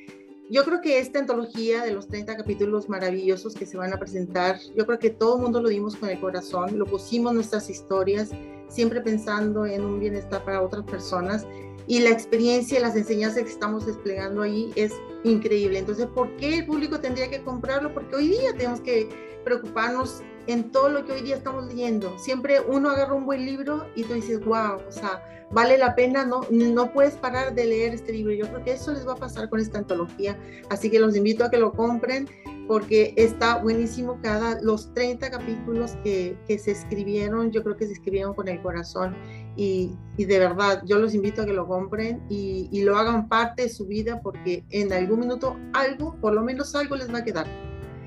Yo 0.51 0.63
creo 0.65 0.83
que 0.83 0.99
esta 0.99 1.19
antología 1.19 1.85
de 1.85 1.93
los 1.93 2.07
30 2.07 2.37
capítulos 2.37 2.89
maravillosos 2.91 3.55
que 3.55 3.65
se 3.65 3.79
van 3.79 3.95
a 3.95 3.99
presentar, 3.99 4.59
yo 4.77 4.85
creo 4.85 4.99
que 4.99 5.09
todo 5.09 5.37
el 5.37 5.43
mundo 5.43 5.63
lo 5.63 5.71
dimos 5.71 5.97
con 5.97 6.11
el 6.11 6.21
corazón, 6.21 6.79
lo 6.79 6.85
pusimos 6.85 7.33
nuestras 7.33 7.71
historias, 7.71 8.31
siempre 8.69 9.01
pensando 9.01 9.65
en 9.65 9.83
un 9.83 9.99
bienestar 9.99 10.45
para 10.45 10.61
otras 10.61 10.85
personas 10.85 11.47
y 11.87 12.01
la 12.01 12.11
experiencia, 12.11 12.81
las 12.81 12.97
enseñanzas 12.97 13.43
que 13.43 13.51
estamos 13.51 13.87
desplegando 13.87 14.43
ahí 14.43 14.73
es 14.75 14.93
increíble. 15.23 15.79
Entonces, 15.79 16.07
¿por 16.07 16.35
qué 16.37 16.59
el 16.59 16.67
público 16.67 17.01
tendría 17.01 17.29
que 17.29 17.43
comprarlo? 17.43 17.93
Porque 17.93 18.17
hoy 18.17 18.29
día 18.29 18.53
tenemos 18.57 18.81
que 18.81 19.09
preocuparnos 19.45 20.23
en 20.47 20.71
todo 20.71 20.89
lo 20.89 21.05
que 21.05 21.13
hoy 21.13 21.23
día 21.23 21.37
estamos 21.37 21.67
leyendo. 21.67 22.19
Siempre 22.19 22.61
uno 22.61 22.91
agarra 22.91 23.15
un 23.15 23.27
buen 23.27 23.45
libro 23.45 23.87
y 23.95 24.05
tú 24.05 24.15
dices, 24.15 24.45
wow, 24.45 24.81
o 24.87 24.93
sea, 24.93 25.23
vale 25.51 25.79
la 25.79 25.95
pena, 25.95 26.25
no, 26.25 26.43
no 26.51 26.93
puedes 26.93 27.15
parar 27.15 27.55
de 27.55 27.65
leer 27.65 27.95
este 27.95 28.13
libro. 28.13 28.33
Yo 28.33 28.47
creo 28.49 28.65
que 28.65 28.73
eso 28.73 28.93
les 28.93 29.07
va 29.07 29.13
a 29.13 29.17
pasar 29.17 29.49
con 29.49 29.61
esta 29.61 29.79
antología, 29.79 30.39
así 30.71 30.91
que 30.91 30.99
los 30.99 31.17
invito 31.17 31.45
a 31.45 31.51
que 31.51 31.59
lo 31.59 31.73
compren 31.73 32.29
porque 32.67 33.13
está 33.17 33.59
buenísimo 33.59 34.19
cada, 34.23 34.61
los 34.63 34.93
30 34.95 35.31
capítulos 35.31 35.97
que, 36.03 36.37
que 36.47 36.59
se 36.59 36.71
escribieron, 36.71 37.51
yo 37.51 37.63
creo 37.63 37.77
que 37.77 37.87
se 37.87 37.93
escribieron 37.93 38.33
con 38.35 38.49
el 38.49 38.61
corazón 38.63 39.15
y, 39.57 39.93
y 40.17 40.25
de 40.25 40.39
verdad, 40.39 40.83
yo 40.85 40.99
los 40.99 41.15
invito 41.15 41.43
a 41.43 41.47
que 41.47 41.53
lo 41.53 41.67
compren 41.67 42.23
y, 42.29 42.69
y 42.73 42.83
lo 42.83 42.97
hagan 42.97 43.29
parte 43.29 43.63
de 43.63 43.69
su 43.69 43.87
vida 43.87 44.21
porque 44.23 44.65
en 44.71 44.93
algún 44.93 45.21
minuto 45.21 45.57
algo, 45.73 46.17
por 46.21 46.35
lo 46.35 46.43
menos 46.43 46.75
algo 46.75 46.97
les 46.97 47.13
va 47.13 47.19
a 47.19 47.25
quedar. 47.25 47.47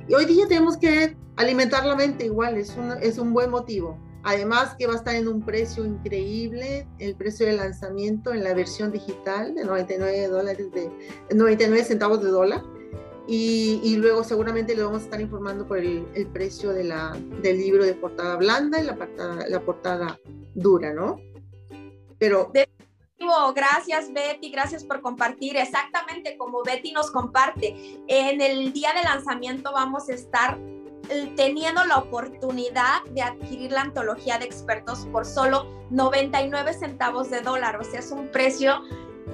Y 0.07 0.13
hoy 0.13 0.25
día 0.25 0.47
tenemos 0.47 0.77
que 0.77 1.15
alimentar 1.35 1.85
la 1.85 1.95
mente 1.95 2.25
igual, 2.25 2.57
es 2.57 2.75
un, 2.77 2.91
es 3.01 3.17
un 3.17 3.33
buen 3.33 3.49
motivo. 3.49 3.97
Además 4.23 4.75
que 4.77 4.87
va 4.87 4.93
a 4.93 4.97
estar 4.97 5.15
en 5.15 5.27
un 5.27 5.41
precio 5.41 5.85
increíble, 5.85 6.87
el 6.99 7.15
precio 7.15 7.45
de 7.45 7.53
lanzamiento 7.53 8.33
en 8.33 8.43
la 8.43 8.53
versión 8.53 8.91
digital 8.91 9.55
de 9.55 9.63
99 9.63 10.27
dólares 10.27 10.71
de 10.73 10.91
99 11.33 11.83
centavos 11.83 12.21
de 12.21 12.29
dólar. 12.29 12.61
Y, 13.29 13.81
y, 13.83 13.97
luego 13.97 14.23
seguramente 14.23 14.73
le 14.73 14.83
vamos 14.83 15.01
a 15.01 15.03
estar 15.03 15.19
informando 15.19 15.67
por 15.67 15.79
el, 15.79 16.07
el, 16.13 16.27
precio 16.27 16.71
de 16.71 16.85
la, 16.85 17.13
del 17.41 17.57
libro 17.57 17.83
de 17.83 17.93
portada 17.93 18.37
blanda 18.37 18.81
y 18.81 18.85
la 18.85 18.95
portada, 18.95 19.47
la 19.49 19.59
portada 19.59 20.19
dura, 20.55 20.93
¿no? 20.93 21.17
Pero... 22.19 22.51
Gracias 23.55 24.13
Betty, 24.13 24.51
gracias 24.51 24.83
por 24.83 25.01
compartir. 25.01 25.57
Exactamente 25.57 26.37
como 26.37 26.63
Betty 26.63 26.91
nos 26.91 27.11
comparte. 27.11 27.99
En 28.07 28.41
el 28.41 28.71
día 28.73 28.93
de 28.93 29.03
lanzamiento 29.03 29.71
vamos 29.73 30.07
a 30.09 30.13
estar 30.13 30.57
teniendo 31.35 31.83
la 31.85 31.97
oportunidad 31.97 33.03
de 33.11 33.21
adquirir 33.21 33.71
la 33.71 33.81
antología 33.81 34.37
de 34.37 34.45
expertos 34.45 35.07
por 35.11 35.25
solo 35.25 35.65
99 35.89 36.73
centavos 36.73 37.29
de 37.29 37.41
dólar. 37.41 37.77
O 37.77 37.83
sea, 37.83 37.99
es 37.99 38.11
un 38.11 38.27
precio 38.29 38.81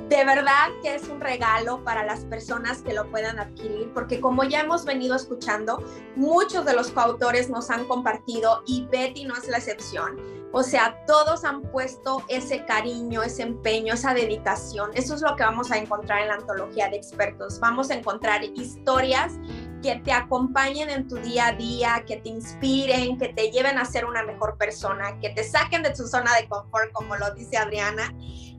de 0.10 0.26
verdad 0.26 0.70
que 0.82 0.96
es 0.96 1.08
un 1.08 1.22
regalo 1.22 1.84
para 1.84 2.04
las 2.04 2.26
personas 2.26 2.82
que 2.82 2.94
lo 2.94 3.10
puedan 3.10 3.40
adquirir, 3.40 3.92
porque 3.94 4.20
como 4.20 4.44
ya 4.44 4.62
hemos 4.62 4.86
venido 4.86 5.16
escuchando, 5.16 5.84
muchos 6.16 6.66
de 6.66 6.74
los 6.74 6.90
coautores 6.92 7.50
nos 7.50 7.70
han 7.70 7.86
compartido 7.86 8.64
y 8.66 8.86
Betty 8.92 9.26
no 9.26 9.36
es 9.36 9.48
la 9.48 9.58
excepción. 9.58 10.43
O 10.56 10.62
sea, 10.62 11.04
todos 11.08 11.46
han 11.46 11.64
puesto 11.64 12.24
ese 12.28 12.64
cariño, 12.64 13.24
ese 13.24 13.42
empeño, 13.42 13.96
esa 13.96 14.14
dedicación. 14.14 14.92
Eso 14.94 15.16
es 15.16 15.22
lo 15.22 15.36
que 15.36 15.42
vamos 15.42 15.72
a 15.72 15.80
encontrar 15.80 16.22
en 16.22 16.28
la 16.28 16.36
antología 16.36 16.90
de 16.90 16.96
expertos. 16.96 17.60
Vamos 17.60 17.90
a 17.90 17.96
encontrar 17.96 18.44
historias 18.44 19.34
que 19.82 19.96
te 19.96 20.14
acompañen 20.14 20.92
en 20.92 21.08
tu 21.08 21.16
día 21.16 21.48
a 21.48 21.52
día, 21.54 22.04
que 22.08 22.18
te 22.18 22.30
inspiren, 22.30 23.18
que 23.18 23.30
te 23.30 23.50
lleven 23.50 23.80
a 23.80 23.86
ser 23.86 24.06
una 24.06 24.22
mejor 24.22 24.56
persona, 24.60 25.20
que 25.20 25.32
te 25.32 25.44
saquen 25.44 25.82
de 25.82 25.90
tu 25.90 26.08
zona 26.08 26.36
de 26.36 26.48
confort, 26.48 26.92
como 26.92 27.16
lo 27.16 27.34
dice 27.34 27.58
Adriana, 27.58 28.14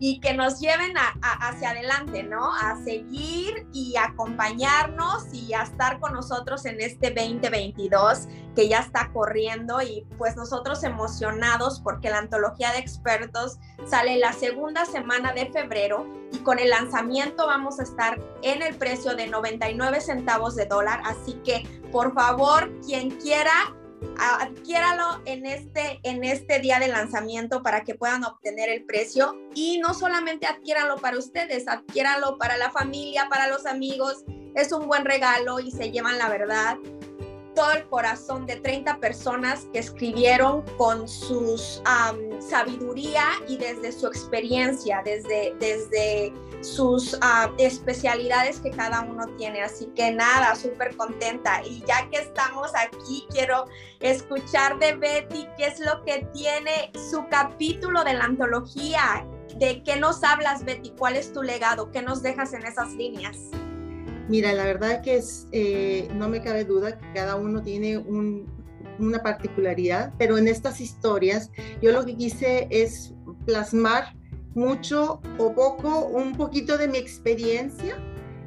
y 0.06 0.20
que 0.20 0.34
nos 0.34 0.61
lleven 0.61 0.92
hacia 1.40 1.70
adelante, 1.70 2.25
¿no? 2.25 2.52
A 2.54 2.76
seguir 2.84 3.66
y 3.73 3.96
acompañarnos 3.96 5.32
y 5.32 5.54
a 5.54 5.62
estar 5.62 5.99
con 5.99 6.12
nosotros 6.12 6.66
en 6.66 6.78
este 6.78 7.08
2022 7.08 8.28
que 8.54 8.68
ya 8.68 8.80
está 8.80 9.11
corriendo 9.14 9.80
y 9.80 10.06
pues 10.18 10.37
nosotros 10.37 10.84
emocionados 10.84 11.80
porque 11.80 12.11
la 12.11 12.18
antología 12.18 12.73
de 12.73 12.80
expertos 12.80 13.58
sale 13.87 14.18
la 14.18 14.34
segunda 14.34 14.84
semana 14.84 15.32
de 15.32 15.50
febrero 15.50 16.06
y 16.32 16.37
con 16.40 16.58
el 16.58 16.68
lanzamiento 16.68 17.46
vamos 17.46 17.80
a 17.80 17.84
estar 17.84 18.20
en 18.42 18.61
el 18.61 18.75
precio 18.75 19.16
de 19.16 19.28
99 19.28 20.02
centavos 20.02 20.54
de 20.54 20.66
dólar, 20.66 21.00
así 21.06 21.32
que 21.46 21.62
por 21.90 22.12
favor, 22.12 22.70
quien 22.82 23.11
quiera 23.12 23.75
adquiéralo 24.18 25.20
en 25.25 25.46
este, 25.46 26.00
en 26.02 26.25
este 26.25 26.61
día 26.61 26.78
de 26.78 26.88
lanzamiento 26.88 27.62
para 27.62 27.84
que 27.84 27.94
puedan 27.94 28.25
obtener 28.25 28.68
el 28.68 28.84
precio. 28.84 29.37
Y 29.54 29.78
no 29.78 29.94
solamente 29.94 30.46
adquiéralo 30.46 30.96
para 30.96 31.18
ustedes, 31.18 31.68
adquiéralo 31.68 32.38
para 32.38 32.56
la 32.56 32.70
familia, 32.70 33.28
para 33.28 33.49
los 33.49 33.66
amigos, 33.66 34.25
es 34.54 34.73
un 34.73 34.87
buen 34.87 35.04
regalo 35.04 35.61
y 35.61 35.70
se 35.70 35.90
llevan 35.90 36.18
la 36.18 36.28
verdad 36.28 36.76
todo 37.54 37.73
el 37.73 37.87
corazón 37.88 38.46
de 38.46 38.56
30 38.56 38.99
personas 38.99 39.68
que 39.73 39.78
escribieron 39.78 40.62
con 40.76 41.08
su 41.08 41.56
sabiduría 42.40 43.25
y 43.49 43.56
desde 43.56 43.92
su 43.92 44.06
experiencia, 44.06 45.02
desde, 45.04 45.54
desde 45.61 46.32
sus 46.64 47.14
uh, 47.14 47.52
especialidades 47.59 48.61
que 48.61 48.71
cada 48.71 49.02
uno 49.02 49.26
tiene. 49.37 49.62
Así 49.62 49.87
que 49.94 50.11
nada, 50.11 50.54
súper 50.54 50.97
contenta. 50.97 51.62
Y 51.64 51.85
ya 51.87 52.09
que 52.11 52.18
estamos 52.18 52.71
aquí, 52.75 53.26
quiero 53.30 53.66
escuchar 54.00 54.78
de 54.78 54.94
Betty 54.94 55.47
qué 55.56 55.66
es 55.66 55.80
lo 55.80 56.02
que 56.04 56.26
tiene 56.33 56.90
su 57.11 57.26
capítulo 57.28 58.02
de 58.04 58.14
la 58.14 58.25
antología. 58.25 59.26
¿De 59.59 59.83
qué 59.83 59.97
nos 59.97 60.25
hablas, 60.25 60.64
Betty? 60.64 60.90
¿Cuál 60.99 61.16
es 61.16 61.33
tu 61.33 61.42
legado? 61.42 61.92
¿Qué 61.92 62.02
nos 62.02 62.23
dejas 62.23 62.54
en 62.54 62.64
esas 62.64 62.92
líneas? 62.94 63.37
Mira, 64.28 64.52
la 64.54 64.64
verdad 64.64 65.02
que 65.02 65.16
es, 65.16 65.47
eh, 65.52 66.09
no 66.14 66.28
me 66.28 66.42
cabe 66.42 66.64
duda 66.64 66.99
que 66.99 67.12
cada 67.12 67.37
uno 67.37 67.62
tiene 67.62 67.99
un, 67.99 68.47
una 68.99 69.23
particularidad, 69.23 70.14
pero 70.18 70.38
en 70.38 70.49
estas 70.49 70.80
historias 70.80 71.50
yo 71.83 71.92
lo 71.92 72.04
que 72.04 72.16
quise 72.16 72.66
es 72.71 73.12
plasmar 73.44 74.14
mucho 74.54 75.20
o 75.38 75.54
poco, 75.54 76.06
un 76.06 76.37
poquito 76.37 76.78
de 76.78 76.88
mi 76.88 76.99
experiencia 76.99 77.96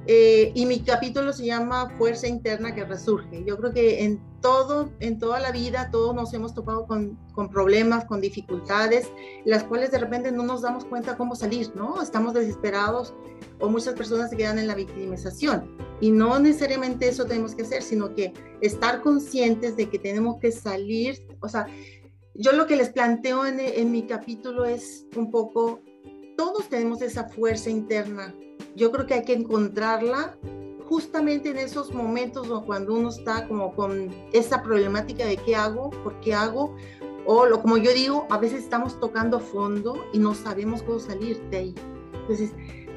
eh, 0.09 0.53
y 0.55 0.65
mi 0.65 0.79
capítulo 0.79 1.33
se 1.33 1.45
llama 1.45 1.89
Fuerza 1.97 2.27
Interna 2.27 2.73
que 2.73 2.85
Resurge. 2.85 3.43
Yo 3.45 3.57
creo 3.57 3.73
que 3.73 4.05
en 4.05 4.21
todo, 4.41 4.89
en 5.01 5.19
toda 5.19 5.41
la 5.41 5.51
vida, 5.51 5.89
todos 5.91 6.15
nos 6.15 6.33
hemos 6.33 6.53
topado 6.53 6.87
con, 6.87 7.19
con, 7.33 7.49
problemas, 7.49 8.05
con 8.05 8.21
dificultades, 8.21 9.09
las 9.43 9.65
cuales 9.65 9.91
de 9.91 9.97
repente 9.97 10.31
no 10.31 10.43
nos 10.43 10.61
damos 10.61 10.85
cuenta 10.85 11.17
cómo 11.17 11.35
salir, 11.35 11.75
¿no? 11.75 12.01
Estamos 12.01 12.33
desesperados 12.33 13.13
o 13.59 13.67
muchas 13.67 13.95
personas 13.95 14.29
se 14.29 14.37
quedan 14.37 14.59
en 14.59 14.67
la 14.67 14.75
victimización. 14.75 15.75
Y 15.99 16.11
no 16.11 16.39
necesariamente 16.39 17.09
eso 17.09 17.25
tenemos 17.25 17.53
que 17.53 17.63
hacer, 17.63 17.81
sino 17.81 18.15
que 18.15 18.33
estar 18.61 19.01
conscientes 19.01 19.75
de 19.75 19.89
que 19.89 19.99
tenemos 19.99 20.37
que 20.39 20.53
salir, 20.53 21.27
o 21.41 21.49
sea, 21.49 21.67
yo 22.33 22.51
lo 22.51 22.67
que 22.67 22.75
les 22.75 22.89
planteo 22.89 23.45
en, 23.45 23.59
en 23.59 23.91
mi 23.91 24.03
capítulo 24.03 24.63
es 24.63 25.05
un 25.15 25.31
poco, 25.31 25.81
todos 26.37 26.69
tenemos 26.69 27.01
esa 27.01 27.27
fuerza 27.27 27.69
interna 27.69 28.33
yo 28.77 28.91
creo 28.91 29.07
que 29.07 29.15
hay 29.15 29.23
que 29.23 29.33
encontrarla 29.33 30.37
justamente 30.87 31.49
en 31.49 31.57
esos 31.57 31.91
momentos 31.93 32.49
o 32.49 32.63
cuando 32.63 32.93
uno 32.93 33.09
está 33.09 33.47
como 33.47 33.75
con 33.75 34.13
esa 34.31 34.61
problemática 34.61 35.25
de 35.25 35.35
qué 35.37 35.55
hago, 35.55 35.89
por 35.89 36.19
qué 36.21 36.35
hago, 36.35 36.75
o 37.25 37.45
lo, 37.47 37.61
como 37.61 37.77
yo 37.77 37.91
digo, 37.91 38.27
a 38.29 38.37
veces 38.37 38.63
estamos 38.63 38.99
tocando 38.99 39.39
fondo 39.39 40.05
y 40.13 40.19
no 40.19 40.35
sabemos 40.35 40.83
cómo 40.83 40.99
salir 40.99 41.41
de 41.49 41.57
ahí. 41.57 41.75
Entonces, 42.13 42.51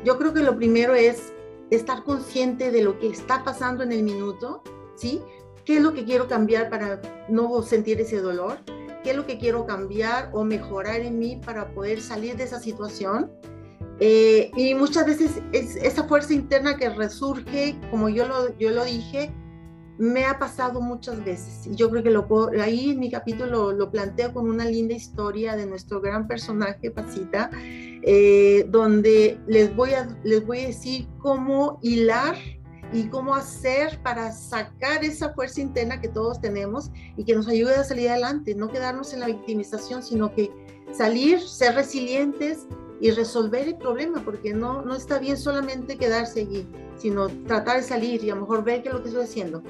yo 0.04 0.18
creo 0.18 0.34
que 0.34 0.42
lo 0.42 0.54
primero 0.56 0.94
es 0.94 1.32
estar 1.70 2.04
consciente 2.04 2.70
de 2.70 2.82
lo 2.82 2.98
que 2.98 3.08
está 3.08 3.42
pasando 3.42 3.82
en 3.82 3.92
el 3.92 4.02
minuto, 4.02 4.62
¿sí? 4.94 5.22
¿Qué 5.64 5.78
es 5.78 5.82
lo 5.82 5.94
que 5.94 6.04
quiero 6.04 6.28
cambiar 6.28 6.68
para 6.68 7.00
no 7.28 7.62
sentir 7.62 8.00
ese 8.00 8.20
dolor? 8.20 8.58
¿Qué 9.02 9.10
es 9.10 9.16
lo 9.16 9.26
que 9.26 9.38
quiero 9.38 9.66
cambiar 9.66 10.30
o 10.32 10.44
mejorar 10.44 11.00
en 11.00 11.18
mí 11.18 11.40
para 11.44 11.72
poder 11.72 12.00
salir 12.00 12.36
de 12.36 12.44
esa 12.44 12.60
situación? 12.60 13.30
Eh, 13.98 14.50
y 14.56 14.74
muchas 14.74 15.06
veces 15.06 15.42
es 15.52 15.76
esa 15.76 16.04
fuerza 16.04 16.32
interna 16.32 16.76
que 16.76 16.88
resurge, 16.88 17.76
como 17.90 18.08
yo 18.08 18.26
lo, 18.26 18.56
yo 18.58 18.70
lo 18.70 18.84
dije, 18.84 19.32
me 19.98 20.24
ha 20.24 20.38
pasado 20.38 20.80
muchas 20.80 21.22
veces. 21.22 21.66
Y 21.66 21.76
yo 21.76 21.90
creo 21.90 22.02
que 22.02 22.10
lo 22.10 22.26
ahí 22.62 22.92
en 22.92 23.00
mi 23.00 23.10
capítulo 23.10 23.72
lo, 23.72 23.90
planteo 23.90 24.32
con 24.32 24.48
una 24.48 24.64
linda 24.64 24.94
historia 24.94 25.56
de 25.56 25.66
nuestro 25.66 26.00
gran 26.00 26.26
personaje, 26.26 26.90
Pasita, 26.90 27.50
eh, 27.54 28.66
donde 28.70 29.38
les 29.46 29.76
voy, 29.76 29.92
a, 29.92 30.08
les 30.24 30.44
voy 30.46 30.60
a 30.60 30.66
decir 30.68 31.06
cómo 31.18 31.78
hilar 31.82 32.34
y 32.92 33.04
cómo 33.08 33.34
hacer 33.34 34.00
para 34.02 34.32
sacar 34.32 35.04
esa 35.04 35.32
fuerza 35.32 35.60
interna 35.60 36.00
que 36.00 36.08
todos 36.08 36.40
tenemos 36.40 36.90
y 37.16 37.24
que 37.24 37.34
nos 37.34 37.48
ayude 37.48 37.74
a 37.74 37.84
salir 37.84 38.08
adelante, 38.08 38.54
no 38.54 38.68
quedarnos 38.68 39.12
en 39.12 39.20
la 39.20 39.26
victimización, 39.26 40.02
sino 40.02 40.34
que 40.34 40.50
salir, 40.92 41.40
ser 41.40 41.74
resilientes 41.74 42.66
y 43.00 43.10
resolver 43.12 43.68
el 43.68 43.76
problema, 43.76 44.22
porque 44.24 44.52
no, 44.52 44.82
no 44.82 44.94
está 44.94 45.18
bien 45.18 45.36
solamente 45.36 45.96
quedarse 45.96 46.40
allí, 46.40 46.68
sino 46.96 47.28
tratar 47.46 47.78
de 47.78 47.82
salir 47.82 48.22
y 48.24 48.30
a 48.30 48.34
lo 48.34 48.42
mejor 48.42 48.64
ver 48.64 48.82
qué 48.82 48.88
es 48.88 48.94
lo 48.94 49.02
que 49.02 49.08
estoy 49.08 49.24
haciendo. 49.24 49.62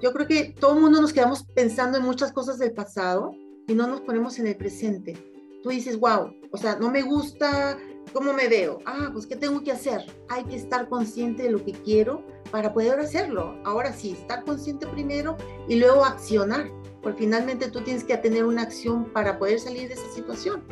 Yo 0.00 0.12
creo 0.12 0.26
que 0.26 0.54
todo 0.58 0.74
el 0.74 0.80
mundo 0.80 1.00
nos 1.00 1.12
quedamos 1.12 1.44
pensando 1.54 1.98
en 1.98 2.04
muchas 2.04 2.32
cosas 2.32 2.58
del 2.58 2.72
pasado 2.72 3.36
y 3.68 3.74
no 3.74 3.86
nos 3.86 4.00
ponemos 4.00 4.38
en 4.38 4.48
el 4.48 4.56
presente. 4.56 5.14
Tú 5.62 5.68
dices, 5.68 5.98
wow, 6.00 6.34
o 6.50 6.58
sea, 6.58 6.76
no 6.76 6.90
me 6.90 7.02
gusta 7.02 7.78
cómo 8.12 8.32
me 8.32 8.48
veo. 8.48 8.80
Ah, 8.86 9.10
pues 9.12 9.26
¿qué 9.26 9.36
tengo 9.36 9.62
que 9.62 9.72
hacer? 9.72 10.04
Hay 10.28 10.44
que 10.44 10.56
estar 10.56 10.88
consciente 10.88 11.44
de 11.44 11.50
lo 11.50 11.64
que 11.64 11.72
quiero 11.72 12.24
para 12.50 12.72
poder 12.72 12.98
hacerlo. 13.00 13.56
Ahora 13.64 13.92
sí, 13.92 14.12
estar 14.12 14.44
consciente 14.44 14.86
primero 14.86 15.36
y 15.68 15.76
luego 15.76 16.04
accionar, 16.04 16.70
porque 17.02 17.20
finalmente 17.20 17.70
tú 17.70 17.80
tienes 17.80 18.04
que 18.04 18.16
tener 18.18 18.44
una 18.44 18.62
acción 18.62 19.06
para 19.12 19.38
poder 19.38 19.58
salir 19.60 19.88
de 19.88 19.94
esa 19.94 20.10
situación. 20.14 20.62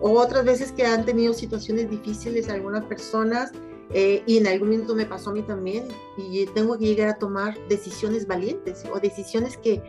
O 0.00 0.18
otras 0.18 0.44
veces 0.44 0.72
que 0.72 0.84
han 0.84 1.04
tenido 1.04 1.32
situaciones 1.32 1.90
difíciles 1.90 2.48
algunas 2.48 2.84
personas 2.84 3.52
eh, 3.92 4.22
y 4.26 4.38
en 4.38 4.46
algún 4.46 4.70
momento 4.70 4.94
me 4.94 5.06
pasó 5.06 5.30
a 5.30 5.34
mí 5.34 5.42
también 5.42 5.88
y 6.16 6.46
tengo 6.46 6.76
que 6.78 6.86
llegar 6.86 7.08
a 7.08 7.18
tomar 7.18 7.56
decisiones 7.68 8.26
valientes 8.26 8.84
o 8.92 8.98
decisiones 8.98 9.56
que 9.56 9.82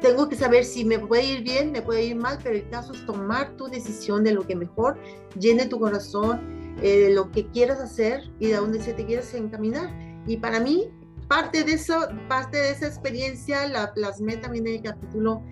tengo 0.00 0.28
que 0.28 0.36
saber 0.36 0.64
si 0.64 0.84
me 0.84 0.98
puede 0.98 1.24
ir 1.24 1.42
bien, 1.42 1.72
me 1.72 1.82
puede 1.82 2.04
ir 2.04 2.16
mal, 2.16 2.38
pero 2.42 2.56
el 2.56 2.68
caso 2.68 2.92
es 2.92 3.04
tomar 3.06 3.56
tu 3.56 3.66
decisión 3.66 4.24
de 4.24 4.32
lo 4.32 4.46
que 4.46 4.56
mejor 4.56 4.98
llene 5.38 5.66
tu 5.66 5.78
corazón, 5.78 6.40
eh, 6.82 6.98
de 6.98 7.14
lo 7.14 7.30
que 7.30 7.46
quieras 7.48 7.80
hacer 7.80 8.30
y 8.38 8.48
de 8.48 8.56
dónde 8.56 8.82
se 8.82 8.94
te 8.94 9.04
quieras 9.04 9.32
encaminar. 9.34 9.90
Y 10.26 10.38
para 10.38 10.60
mí, 10.60 10.90
parte 11.28 11.64
de 11.64 11.72
eso, 11.72 12.08
parte 12.28 12.56
de 12.56 12.70
esa 12.70 12.86
experiencia 12.86 13.66
la 13.68 13.92
plasmé 13.92 14.36
también 14.36 14.66
en 14.66 14.74
el 14.74 14.82
capítulo 14.82 15.42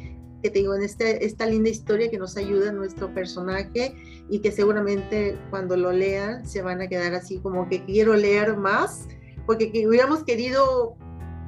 que 0.43 0.51
te 0.51 0.61
digo, 0.61 0.75
en 0.75 0.83
este, 0.83 1.25
esta 1.25 1.47
linda 1.47 1.69
historia 1.69 2.11
que 2.11 2.19
nos 2.19 2.37
ayuda 2.37 2.71
nuestro 2.71 3.13
personaje 3.13 3.95
y 4.31 4.39
que 4.39 4.53
seguramente 4.53 5.37
cuando 5.51 5.77
lo 5.77 5.93
lean 5.93 6.47
se 6.47 6.63
van 6.63 6.81
a 6.81 6.87
quedar 6.87 7.15
así 7.15 7.39
como 7.39 7.69
que 7.69 7.85
quiero 7.85 8.15
leer 8.15 8.57
más, 8.57 9.09
porque 9.47 9.73
hubiéramos 9.87 10.23
querido 10.23 10.97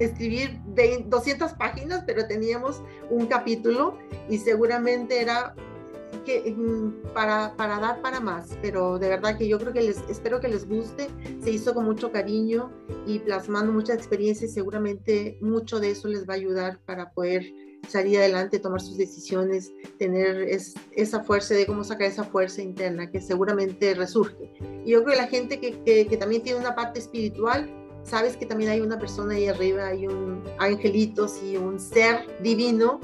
escribir 0.04 0.61
de 0.66 1.04
200 1.07 1.52
páginas, 1.54 2.04
pero 2.07 2.26
teníamos 2.26 2.83
un 3.11 3.26
capítulo 3.26 3.99
y 4.28 4.38
seguramente 4.38 5.21
era 5.21 5.54
que, 6.25 6.54
mm, 6.57 7.12
para, 7.14 7.54
para 7.57 7.78
dar 7.78 8.02
para 8.02 8.21
más, 8.21 8.59
pero 8.62 8.99
de 8.99 9.09
verdad 9.09 9.38
que 9.38 9.49
yo 9.49 9.59
creo 9.59 9.73
que 9.73 9.83
les, 9.83 9.99
espero 10.09 10.40
que 10.40 10.49
les 10.49 10.69
guste, 10.69 11.09
se 11.42 11.50
hizo 11.50 11.75
con 11.75 11.85
mucho 11.85 12.12
cariño 12.12 12.71
y 13.07 13.19
plasmando 13.21 13.73
mucha 13.73 13.95
experiencia 13.95 14.47
y 14.47 14.50
seguramente 14.50 15.38
mucho 15.40 15.80
de 15.80 15.90
eso 15.90 16.09
les 16.09 16.28
va 16.28 16.35
a 16.35 16.37
ayudar 16.37 16.78
para 16.85 17.11
poder 17.12 17.44
salir 17.88 18.18
adelante, 18.18 18.59
tomar 18.59 18.81
sus 18.81 18.96
decisiones, 18.96 19.72
tener 19.98 20.48
esa 20.92 21.24
fuerza 21.24 21.55
de 21.55 21.66
cómo 21.66 21.83
sacar 21.85 22.07
esa 22.07 22.24
fuerza 22.24 22.62
interna 22.62 23.11
que 23.11 23.20
seguramente 23.20 23.94
resurge. 23.94 24.53
Y 24.85 24.92
yo 24.92 25.03
creo 25.03 25.16
que 25.16 25.22
la 25.22 25.29
gente 25.29 25.61
que, 25.61 25.83
que, 25.83 26.16
también 26.16 26.42
tiene 26.42 26.61
una 26.61 26.74
parte 26.74 27.01
espiritual, 27.01 27.68
sabes 28.02 28.36
que 28.36 28.46
también 28.46 28.70
hay 28.70 28.80
una 28.80 28.98
persona 28.98 29.34
ahí 29.34 29.48
arriba, 29.48 29.86
hay 29.86 30.06
un 30.06 30.42
angelitos 30.58 31.42
y 31.42 31.56
un 31.56 31.78
ser 31.78 32.26
divino 32.42 33.00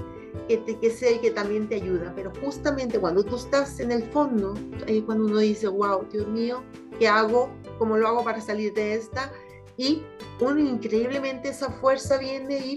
que, 0.49 0.59
te, 0.59 0.79
que 0.79 0.91
sé 0.91 1.21
que 1.21 1.31
también 1.31 1.69
te 1.69 1.77
ayuda. 1.77 2.13
Pero 2.15 2.33
justamente 2.43 2.99
cuando 2.99 3.23
tú 3.23 3.37
estás 3.37 3.81
en 3.81 3.93
el 3.93 4.05
fondo, 4.11 4.55
ahí 4.87 5.03
cuando 5.03 5.27
uno 5.27 5.39
dice, 5.39 5.69
wow, 5.69 6.07
Dios 6.13 6.27
mío, 6.29 6.63
¿qué 6.99 7.09
hago? 7.09 7.51
¿Cómo 7.79 7.97
lo 7.97 8.09
hago 8.09 8.25
para 8.25 8.41
salir 8.41 8.73
de 8.75 8.95
esta? 8.95 9.33
Y 9.77 10.03
uno 10.41 10.59
increíblemente 10.59 11.51
esa 11.51 11.71
fuerza 11.71 12.19
viene 12.19 12.59
y 12.59 12.77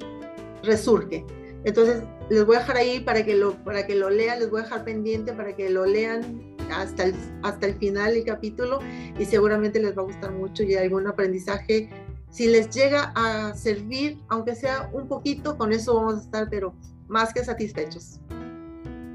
resurge. 0.64 1.26
Entonces, 1.64 2.04
les 2.30 2.46
voy 2.46 2.56
a 2.56 2.60
dejar 2.60 2.78
ahí 2.78 3.00
para 3.02 3.24
que 3.24 3.36
lo, 3.36 3.54
para 3.64 3.86
que 3.86 3.96
lo 3.96 4.10
lean, 4.10 4.40
les 4.40 4.50
voy 4.50 4.62
a 4.62 4.64
dejar 4.64 4.86
pendiente 4.86 5.34
para 5.34 5.56
que 5.56 5.70
lo 5.70 5.86
lean 5.86 6.56
hasta 6.72 7.06
el, 7.06 7.16
hasta 7.44 7.66
el 7.66 7.76
final 7.76 8.14
del 8.14 8.24
capítulo 8.24 8.80
y 9.18 9.26
seguramente 9.26 9.80
les 9.80 9.98
va 9.98 10.02
a 10.04 10.06
gustar 10.06 10.32
mucho 10.32 10.64
y 10.64 10.76
algún 10.76 11.08
aprendizaje. 11.08 11.90
Si 12.30 12.48
les 12.48 12.70
llega 12.70 13.12
a 13.16 13.54
servir, 13.56 14.20
aunque 14.30 14.56
sea 14.56 14.90
un 14.94 15.08
poquito, 15.08 15.58
con 15.58 15.74
eso 15.74 15.96
vamos 15.96 16.16
a 16.16 16.22
estar, 16.22 16.50
pero 16.50 16.74
más 17.08 17.34
que 17.34 17.44
satisfechos. 17.44 18.20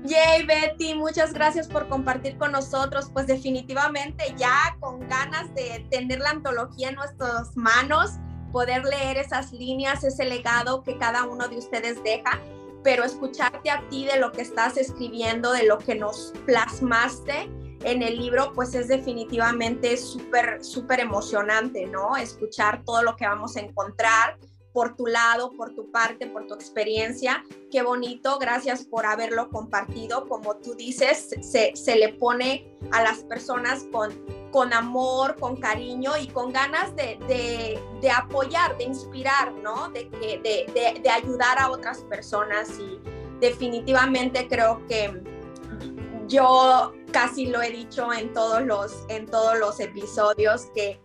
Yay, 0.04 0.44
Betty, 0.44 0.94
muchas 0.94 1.32
gracias 1.32 1.66
por 1.66 1.88
compartir 1.88 2.36
con 2.36 2.52
nosotros. 2.52 3.08
Pues 3.12 3.26
definitivamente 3.26 4.34
ya 4.36 4.76
con 4.80 5.00
ganas 5.08 5.54
de 5.54 5.86
tener 5.90 6.20
la 6.20 6.30
antología 6.30 6.90
en 6.90 6.96
nuestras 6.96 7.56
manos 7.56 8.10
poder 8.52 8.84
leer 8.84 9.16
esas 9.16 9.52
líneas, 9.52 10.04
ese 10.04 10.24
legado 10.24 10.82
que 10.82 10.96
cada 10.98 11.24
uno 11.24 11.48
de 11.48 11.56
ustedes 11.56 12.00
deja, 12.04 12.38
pero 12.84 13.02
escucharte 13.02 13.70
a 13.70 13.82
ti 13.88 14.04
de 14.04 14.18
lo 14.20 14.30
que 14.30 14.42
estás 14.42 14.76
escribiendo, 14.76 15.52
de 15.52 15.64
lo 15.64 15.78
que 15.78 15.96
nos 15.96 16.32
plasmaste 16.46 17.50
en 17.84 18.02
el 18.02 18.16
libro, 18.16 18.52
pues 18.54 18.74
es 18.74 18.88
definitivamente 18.88 19.96
súper, 19.96 20.64
súper 20.64 21.00
emocionante, 21.00 21.86
¿no? 21.86 22.16
Escuchar 22.16 22.82
todo 22.84 23.02
lo 23.02 23.16
que 23.16 23.26
vamos 23.26 23.56
a 23.56 23.60
encontrar 23.60 24.38
por 24.72 24.96
tu 24.96 25.06
lado, 25.06 25.52
por 25.52 25.74
tu 25.74 25.92
parte, 25.92 26.26
por 26.26 26.46
tu 26.46 26.54
experiencia. 26.54 27.44
Qué 27.70 27.82
bonito, 27.82 28.38
gracias 28.38 28.84
por 28.84 29.06
haberlo 29.06 29.48
compartido. 29.50 30.26
Como 30.26 30.56
tú 30.56 30.74
dices, 30.74 31.34
se, 31.42 31.76
se 31.76 31.96
le 31.96 32.14
pone 32.14 32.76
a 32.90 33.02
las 33.02 33.18
personas 33.18 33.84
con 33.92 34.12
con 34.54 34.72
amor, 34.72 35.34
con 35.40 35.56
cariño 35.56 36.12
y 36.16 36.28
con 36.28 36.52
ganas 36.52 36.94
de, 36.94 37.18
de, 38.00 38.10
apoyar, 38.12 38.78
de 38.78 38.84
inspirar, 38.84 39.52
¿no? 39.52 39.88
De, 39.88 40.04
de, 40.04 41.00
de, 41.02 41.10
ayudar 41.10 41.58
a 41.58 41.72
otras 41.72 42.02
personas 42.02 42.70
y 42.78 43.00
definitivamente 43.40 44.46
creo 44.46 44.80
que 44.86 45.20
yo 46.28 46.92
casi 47.14 47.46
lo 47.46 47.62
he 47.62 47.70
dicho 47.70 48.12
en 48.12 48.32
todos 48.32 48.60
los, 48.62 49.04
en 49.08 49.26
todos 49.26 49.56
los 49.56 49.78
episodios 49.78 50.66
que 50.74 51.00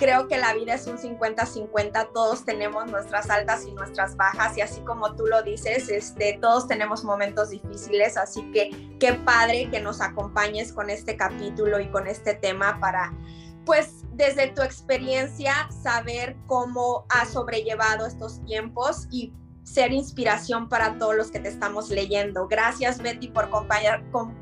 creo 0.00 0.26
que 0.26 0.36
la 0.36 0.54
vida 0.54 0.74
es 0.74 0.88
un 0.88 0.98
50-50, 0.98 2.10
todos 2.12 2.44
tenemos 2.44 2.90
nuestras 2.90 3.30
altas 3.30 3.64
y 3.64 3.70
nuestras 3.70 4.16
bajas 4.16 4.58
y 4.58 4.60
así 4.60 4.80
como 4.80 5.14
tú 5.14 5.26
lo 5.28 5.40
dices, 5.44 5.88
este, 5.88 6.36
todos 6.42 6.66
tenemos 6.66 7.04
momentos 7.04 7.50
difíciles, 7.50 8.16
así 8.16 8.42
que 8.50 8.96
qué 8.98 9.12
padre 9.12 9.70
que 9.70 9.78
nos 9.78 10.00
acompañes 10.00 10.72
con 10.72 10.90
este 10.90 11.16
capítulo 11.16 11.78
y 11.78 11.88
con 11.92 12.08
este 12.08 12.34
tema 12.34 12.80
para, 12.80 13.14
pues 13.64 14.02
desde 14.14 14.48
tu 14.48 14.62
experiencia, 14.62 15.68
saber 15.80 16.36
cómo 16.48 17.06
has 17.08 17.30
sobrellevado 17.30 18.06
estos 18.06 18.44
tiempos 18.44 19.06
y 19.12 19.32
ser 19.62 19.92
inspiración 19.92 20.68
para 20.68 20.98
todos 20.98 21.14
los 21.16 21.30
que 21.30 21.40
te 21.40 21.48
estamos 21.48 21.88
leyendo. 21.90 22.48
Gracias 22.48 22.98
Betty 22.98 23.28
por, 23.28 23.48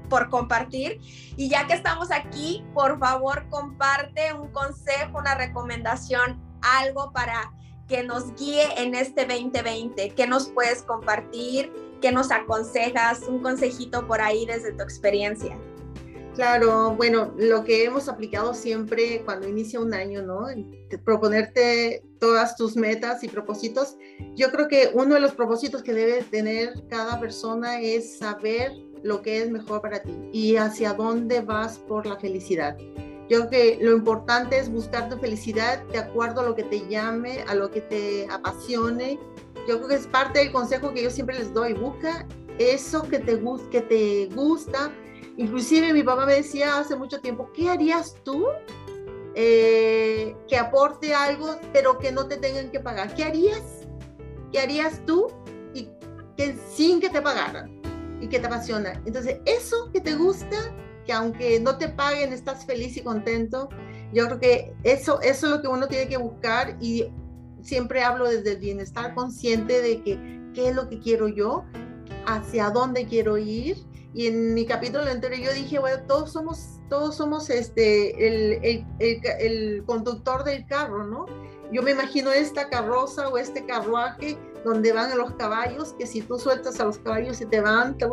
por 0.09 0.29
compartir. 0.31 1.01
Y 1.37 1.49
ya 1.49 1.67
que 1.67 1.75
estamos 1.75 2.11
aquí, 2.11 2.65
por 2.75 2.99
favor 2.99 3.49
comparte 3.49 4.33
un 4.33 4.49
consejo, 4.49 5.19
una 5.19 5.35
recomendación, 5.35 6.41
algo 6.63 7.13
para 7.13 7.53
que 7.87 8.05
nos 8.05 8.35
guíe 8.37 8.65
en 8.77 8.95
este 8.95 9.27
2020. 9.27 10.11
¿Qué 10.11 10.27
nos 10.27 10.49
puedes 10.51 10.83
compartir? 10.83 11.73
¿Qué 12.01 12.13
nos 12.13 12.31
aconsejas? 12.31 13.23
Un 13.23 13.43
consejito 13.43 14.07
por 14.07 14.21
ahí 14.21 14.47
desde 14.47 14.73
tu 14.73 14.83
experiencia. 14.83 15.59
Claro, 16.41 16.95
bueno, 16.97 17.35
lo 17.37 17.65
que 17.65 17.85
hemos 17.85 18.09
aplicado 18.09 18.55
siempre 18.55 19.21
cuando 19.27 19.47
inicia 19.47 19.79
un 19.79 19.93
año, 19.93 20.23
¿no? 20.23 20.47
Proponerte 21.05 22.03
todas 22.19 22.57
tus 22.57 22.77
metas 22.77 23.23
y 23.23 23.29
propósitos. 23.29 23.99
Yo 24.37 24.51
creo 24.51 24.67
que 24.67 24.91
uno 24.95 25.17
de 25.17 25.21
los 25.21 25.33
propósitos 25.33 25.83
que 25.83 25.93
debe 25.93 26.23
tener 26.23 26.73
cada 26.89 27.21
persona 27.21 27.83
es 27.83 28.17
saber 28.17 28.73
lo 29.03 29.21
que 29.21 29.43
es 29.43 29.51
mejor 29.51 29.83
para 29.83 30.01
ti 30.03 30.17
y 30.33 30.57
hacia 30.57 30.95
dónde 30.95 31.43
vas 31.43 31.79
por 31.79 32.07
la 32.07 32.19
felicidad. 32.19 32.75
Yo 33.29 33.47
creo 33.47 33.51
que 33.51 33.79
lo 33.79 33.95
importante 33.95 34.59
es 34.59 34.73
buscar 34.73 35.11
tu 35.11 35.19
felicidad 35.19 35.83
de 35.89 35.99
acuerdo 35.99 36.41
a 36.41 36.45
lo 36.45 36.55
que 36.55 36.65
te 36.65 36.89
llame, 36.89 37.45
a 37.49 37.55
lo 37.55 37.71
que 37.71 37.83
te 37.83 38.27
apasione. 38.31 39.19
Yo 39.69 39.77
creo 39.77 39.89
que 39.89 39.97
es 39.97 40.07
parte 40.07 40.39
del 40.39 40.53
consejo 40.53 40.95
que 40.95 41.03
yo 41.03 41.11
siempre 41.11 41.39
les 41.39 41.53
doy. 41.53 41.75
Busca 41.75 42.27
eso 42.59 43.03
que 43.03 43.19
te, 43.19 43.39
que 43.71 43.83
te 43.83 44.35
gusta. 44.35 44.91
Inclusive 45.37 45.93
mi 45.93 46.03
papá 46.03 46.27
me 46.27 46.35
decía 46.35 46.79
hace 46.79 46.97
mucho 46.97 47.21
tiempo, 47.21 47.51
¿qué 47.55 47.71
harías 47.71 48.15
tú 48.25 48.47
eh, 49.35 50.37
que 50.49 50.57
aporte 50.57 51.15
algo, 51.15 51.57
pero 51.73 51.99
que 51.99 52.13
no 52.13 52.27
te 52.27 52.37
tengan 52.37 52.71
que 52.71 52.81
pagar? 52.81 53.15
¿Qué 53.15 53.25
harías? 53.25 53.87
¿Qué 54.53 54.61
harías 54.61 55.05
tú 55.07 55.29
y 55.75 55.89
que 56.37 56.57
sin 56.71 57.01
que 57.01 57.09
te 57.09 57.23
pagaran 57.23 57.81
y 58.21 58.29
que 58.29 58.39
te 58.39 58.47
apasiona? 58.47 59.01
Entonces, 59.07 59.39
eso 59.47 59.91
que 59.93 60.01
te 60.01 60.15
gusta, 60.15 60.75
que 61.07 61.13
aunque 61.13 61.61
no 61.61 61.79
te 61.79 61.89
paguen, 61.89 62.33
estás 62.33 62.67
feliz 62.67 62.97
y 62.97 63.03
contento. 63.03 63.69
Yo 64.13 64.27
creo 64.27 64.41
que 64.41 64.75
eso, 64.83 65.21
eso 65.21 65.47
es 65.47 65.53
lo 65.53 65.63
que 65.63 65.69
uno 65.69 65.87
tiene 65.87 66.09
que 66.09 66.17
buscar 66.17 66.77
y 66.81 67.07
siempre 67.63 68.03
hablo 68.03 68.29
desde 68.29 68.53
el 68.53 68.59
bienestar 68.59 69.15
consciente 69.15 69.81
de 69.81 70.03
que 70.03 70.41
qué 70.55 70.71
es 70.71 70.75
lo 70.75 70.89
que 70.89 70.99
quiero 70.99 71.29
yo, 71.29 71.65
hacia 72.27 72.71
dónde 72.71 73.07
quiero 73.07 73.39
ir. 73.39 73.77
Y 74.13 74.27
en 74.27 74.55
mi 74.55 74.67
capítulo 74.67 75.05
anterior 75.05 75.41
yo 75.41 75.53
dije, 75.53 75.79
bueno, 75.79 76.03
todos 76.09 76.33
somos, 76.33 76.81
todos 76.89 77.17
somos 77.17 77.49
este, 77.49 78.27
el, 78.27 78.59
el, 78.65 78.87
el, 78.99 79.85
conductor 79.85 80.43
del 80.43 80.67
carro, 80.67 81.07
¿no? 81.07 81.27
Yo 81.73 81.83
me 81.83 81.93
imagino 81.93 82.33
esta 82.33 82.69
carroza 82.69 83.29
o 83.29 83.39
este 83.39 83.65
carruaje 83.65 84.37
donde 84.65 84.93
van 84.93 85.17
los 85.17 85.33
caballos, 85.35 85.95
que 85.99 86.07
si 86.07 86.23
tú 86.23 86.39
sueltas 86.39 86.81
a 86.81 86.85
los 86.85 86.99
caballos 86.99 87.41
y 87.41 87.47
te 87.47 87.61
van, 87.61 87.97
te 87.97 88.05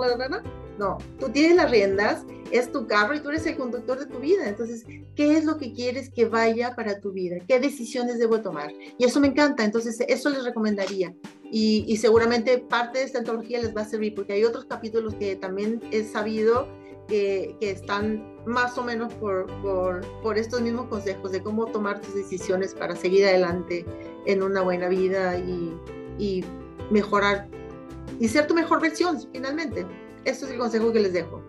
no, 0.78 0.98
tú 1.20 1.30
tienes 1.30 1.56
las 1.56 1.72
riendas, 1.72 2.26
es 2.52 2.72
tu 2.72 2.88
carro 2.88 3.16
y 3.16 3.20
tú 3.20 3.30
eres 3.30 3.46
el 3.46 3.58
conductor 3.58 4.00
de 4.00 4.06
tu 4.06 4.20
vida. 4.20 4.48
Entonces, 4.48 4.86
¿qué 5.16 5.38
es 5.38 5.46
lo 5.46 5.58
que 5.58 5.74
quieres 5.74 6.10
que 6.10 6.26
vaya 6.26 6.76
para 6.76 7.00
tu 7.00 7.12
vida? 7.12 7.38
¿Qué 7.48 7.60
decisiones 7.60 8.20
debo 8.20 8.42
tomar? 8.42 8.72
Y 8.98 9.06
eso 9.06 9.20
me 9.20 9.28
encanta, 9.28 9.64
entonces 9.64 10.00
eso 10.08 10.30
les 10.30 10.44
recomendaría. 10.44 11.14
Y, 11.52 11.96
seguramente 11.98 12.58
parte 12.58 13.00
de 13.00 13.06
esta 13.06 13.20
antología 13.20 13.62
les 13.62 13.76
va 13.76 13.82
a 13.82 13.86
servir, 13.86 14.14
porque 14.16 14.34
hay 14.34 14.44
otros 14.44 14.66
capítulos 14.66 15.16
que 15.16 15.36
también 15.36 15.82
he 15.92 16.04
sabido 16.04 16.68
que, 17.08 17.56
están 17.62 18.36
más 18.46 18.78
o 18.78 18.84
menos 18.84 19.14
por, 19.16 19.48
por, 19.62 20.02
por, 20.22 20.38
estos 20.38 20.62
mismos 20.62 20.88
consejos 20.88 21.32
de 21.32 21.42
cómo 21.42 21.66
tomar 21.68 22.02
tus 22.02 22.16
decisiones 22.16 22.74
para 22.74 22.96
seguir 22.96 23.26
adelante 23.26 23.86
en 24.26 24.44
una 24.44 24.62
buena 24.62 24.90
vida 24.90 25.38
y, 25.38 25.74
y 26.18 26.44
mejorar 26.92 27.48
y 28.20 28.28
ser 28.28 28.48
tu 28.48 28.54
mejor 28.54 28.82
versión 28.82 29.20
finalmente. 29.32 29.86
Este 30.28 30.44
es 30.44 30.52
el 30.52 30.58
consejo 30.58 30.92
que 30.92 31.00
les 31.00 31.14
dejo. 31.14 31.42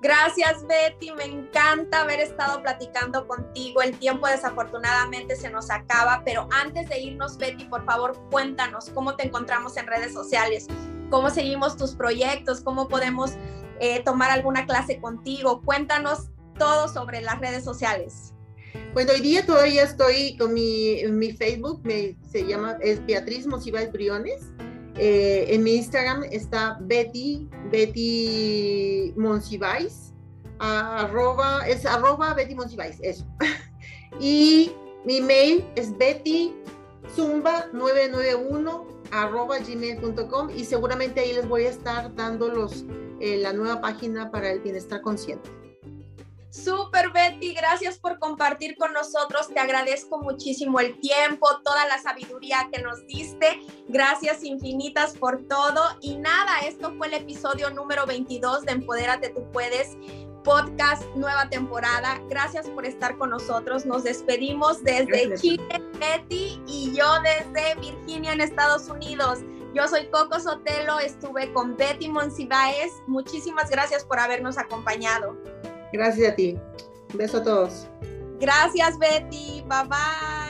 Gracias 0.00 0.64
Betty, 0.66 1.12
me 1.12 1.24
encanta 1.24 2.00
haber 2.00 2.20
estado 2.20 2.62
platicando 2.62 3.26
contigo. 3.26 3.82
El 3.82 3.98
tiempo 3.98 4.26
desafortunadamente 4.26 5.36
se 5.36 5.50
nos 5.50 5.70
acaba, 5.70 6.22
pero 6.24 6.48
antes 6.50 6.88
de 6.88 7.00
irnos 7.00 7.36
Betty, 7.36 7.64
por 7.64 7.84
favor 7.84 8.18
cuéntanos 8.30 8.88
cómo 8.94 9.14
te 9.14 9.26
encontramos 9.26 9.76
en 9.76 9.86
redes 9.88 10.14
sociales, 10.14 10.68
cómo 11.10 11.28
seguimos 11.28 11.76
tus 11.76 11.94
proyectos, 11.94 12.62
cómo 12.62 12.88
podemos 12.88 13.32
eh, 13.78 14.02
tomar 14.04 14.30
alguna 14.30 14.64
clase 14.64 14.98
contigo. 15.00 15.60
Cuéntanos 15.62 16.30
todo 16.58 16.88
sobre 16.88 17.20
las 17.20 17.38
redes 17.40 17.62
sociales. 17.62 18.32
Bueno, 18.94 19.12
hoy 19.12 19.20
día 19.20 19.44
todavía 19.44 19.82
estoy 19.82 20.34
con 20.38 20.54
mi, 20.54 21.02
mi 21.10 21.32
Facebook, 21.32 21.82
me, 21.84 22.16
se 22.30 22.46
llama, 22.46 22.78
es 22.80 23.04
Beatriz 23.04 23.46
Mosibáez 23.46 23.92
Briones. 23.92 24.46
Eh, 24.98 25.46
en 25.54 25.62
mi 25.62 25.76
Instagram 25.76 26.24
está 26.30 26.78
Betty, 26.80 27.48
Betty 27.70 29.14
Monsiváis, 29.16 30.12
arroba, 30.58 31.66
es 31.68 31.86
arroba 31.86 32.34
Betty 32.34 32.54
Monsiváis, 32.54 32.98
eso. 33.02 33.24
y 34.20 34.72
mi 35.04 35.20
mail 35.20 35.64
es 35.76 35.96
Betty 35.96 36.52
Zumba 37.14 37.66
991 37.72 38.86
arroba 39.10 39.58
gmail.com 39.58 40.50
y 40.50 40.64
seguramente 40.64 41.20
ahí 41.20 41.32
les 41.32 41.48
voy 41.48 41.64
a 41.64 41.70
estar 41.70 42.14
dando 42.14 42.48
los, 42.48 42.84
eh, 43.20 43.38
la 43.38 43.52
nueva 43.52 43.80
página 43.80 44.30
para 44.30 44.50
el 44.50 44.60
bienestar 44.60 45.00
consciente. 45.00 45.48
Super 46.50 47.10
Betty, 47.10 47.52
gracias 47.52 47.98
por 47.98 48.18
compartir 48.18 48.76
con 48.76 48.92
nosotros. 48.92 49.48
Te 49.48 49.60
agradezco 49.60 50.18
muchísimo 50.18 50.80
el 50.80 50.98
tiempo, 50.98 51.46
toda 51.62 51.86
la 51.86 51.98
sabiduría 51.98 52.68
que 52.72 52.80
nos 52.82 53.06
diste. 53.06 53.60
Gracias 53.88 54.42
infinitas 54.42 55.16
por 55.16 55.46
todo. 55.46 55.82
Y 56.00 56.16
nada, 56.16 56.60
esto 56.60 56.94
fue 56.96 57.08
el 57.08 57.14
episodio 57.14 57.70
número 57.70 58.06
22 58.06 58.62
de 58.62 58.72
Empodérate 58.72 59.28
Tú 59.30 59.44
Puedes 59.52 59.96
podcast, 60.48 61.02
nueva 61.14 61.50
temporada. 61.50 62.18
Gracias 62.30 62.70
por 62.70 62.86
estar 62.86 63.18
con 63.18 63.28
nosotros. 63.28 63.84
Nos 63.84 64.04
despedimos 64.04 64.82
desde 64.82 65.34
Chile, 65.36 65.82
Betty, 66.00 66.62
y 66.66 66.94
yo 66.94 67.06
desde 67.22 67.74
Virginia, 67.74 68.32
en 68.32 68.40
Estados 68.40 68.88
Unidos. 68.88 69.40
Yo 69.74 69.86
soy 69.86 70.06
Coco 70.06 70.40
Sotelo, 70.40 70.98
estuve 71.00 71.52
con 71.52 71.76
Betty 71.76 72.08
Monsiváez. 72.08 72.90
Muchísimas 73.06 73.68
gracias 73.68 74.06
por 74.06 74.18
habernos 74.18 74.56
acompañado. 74.56 75.36
Gracias 75.92 76.32
a 76.32 76.34
ti. 76.34 76.58
Un 77.12 77.18
beso 77.18 77.38
a 77.38 77.42
todos. 77.44 77.88
Gracias, 78.40 78.98
Betty. 78.98 79.64
Bye 79.66 79.88
bye. 79.88 80.47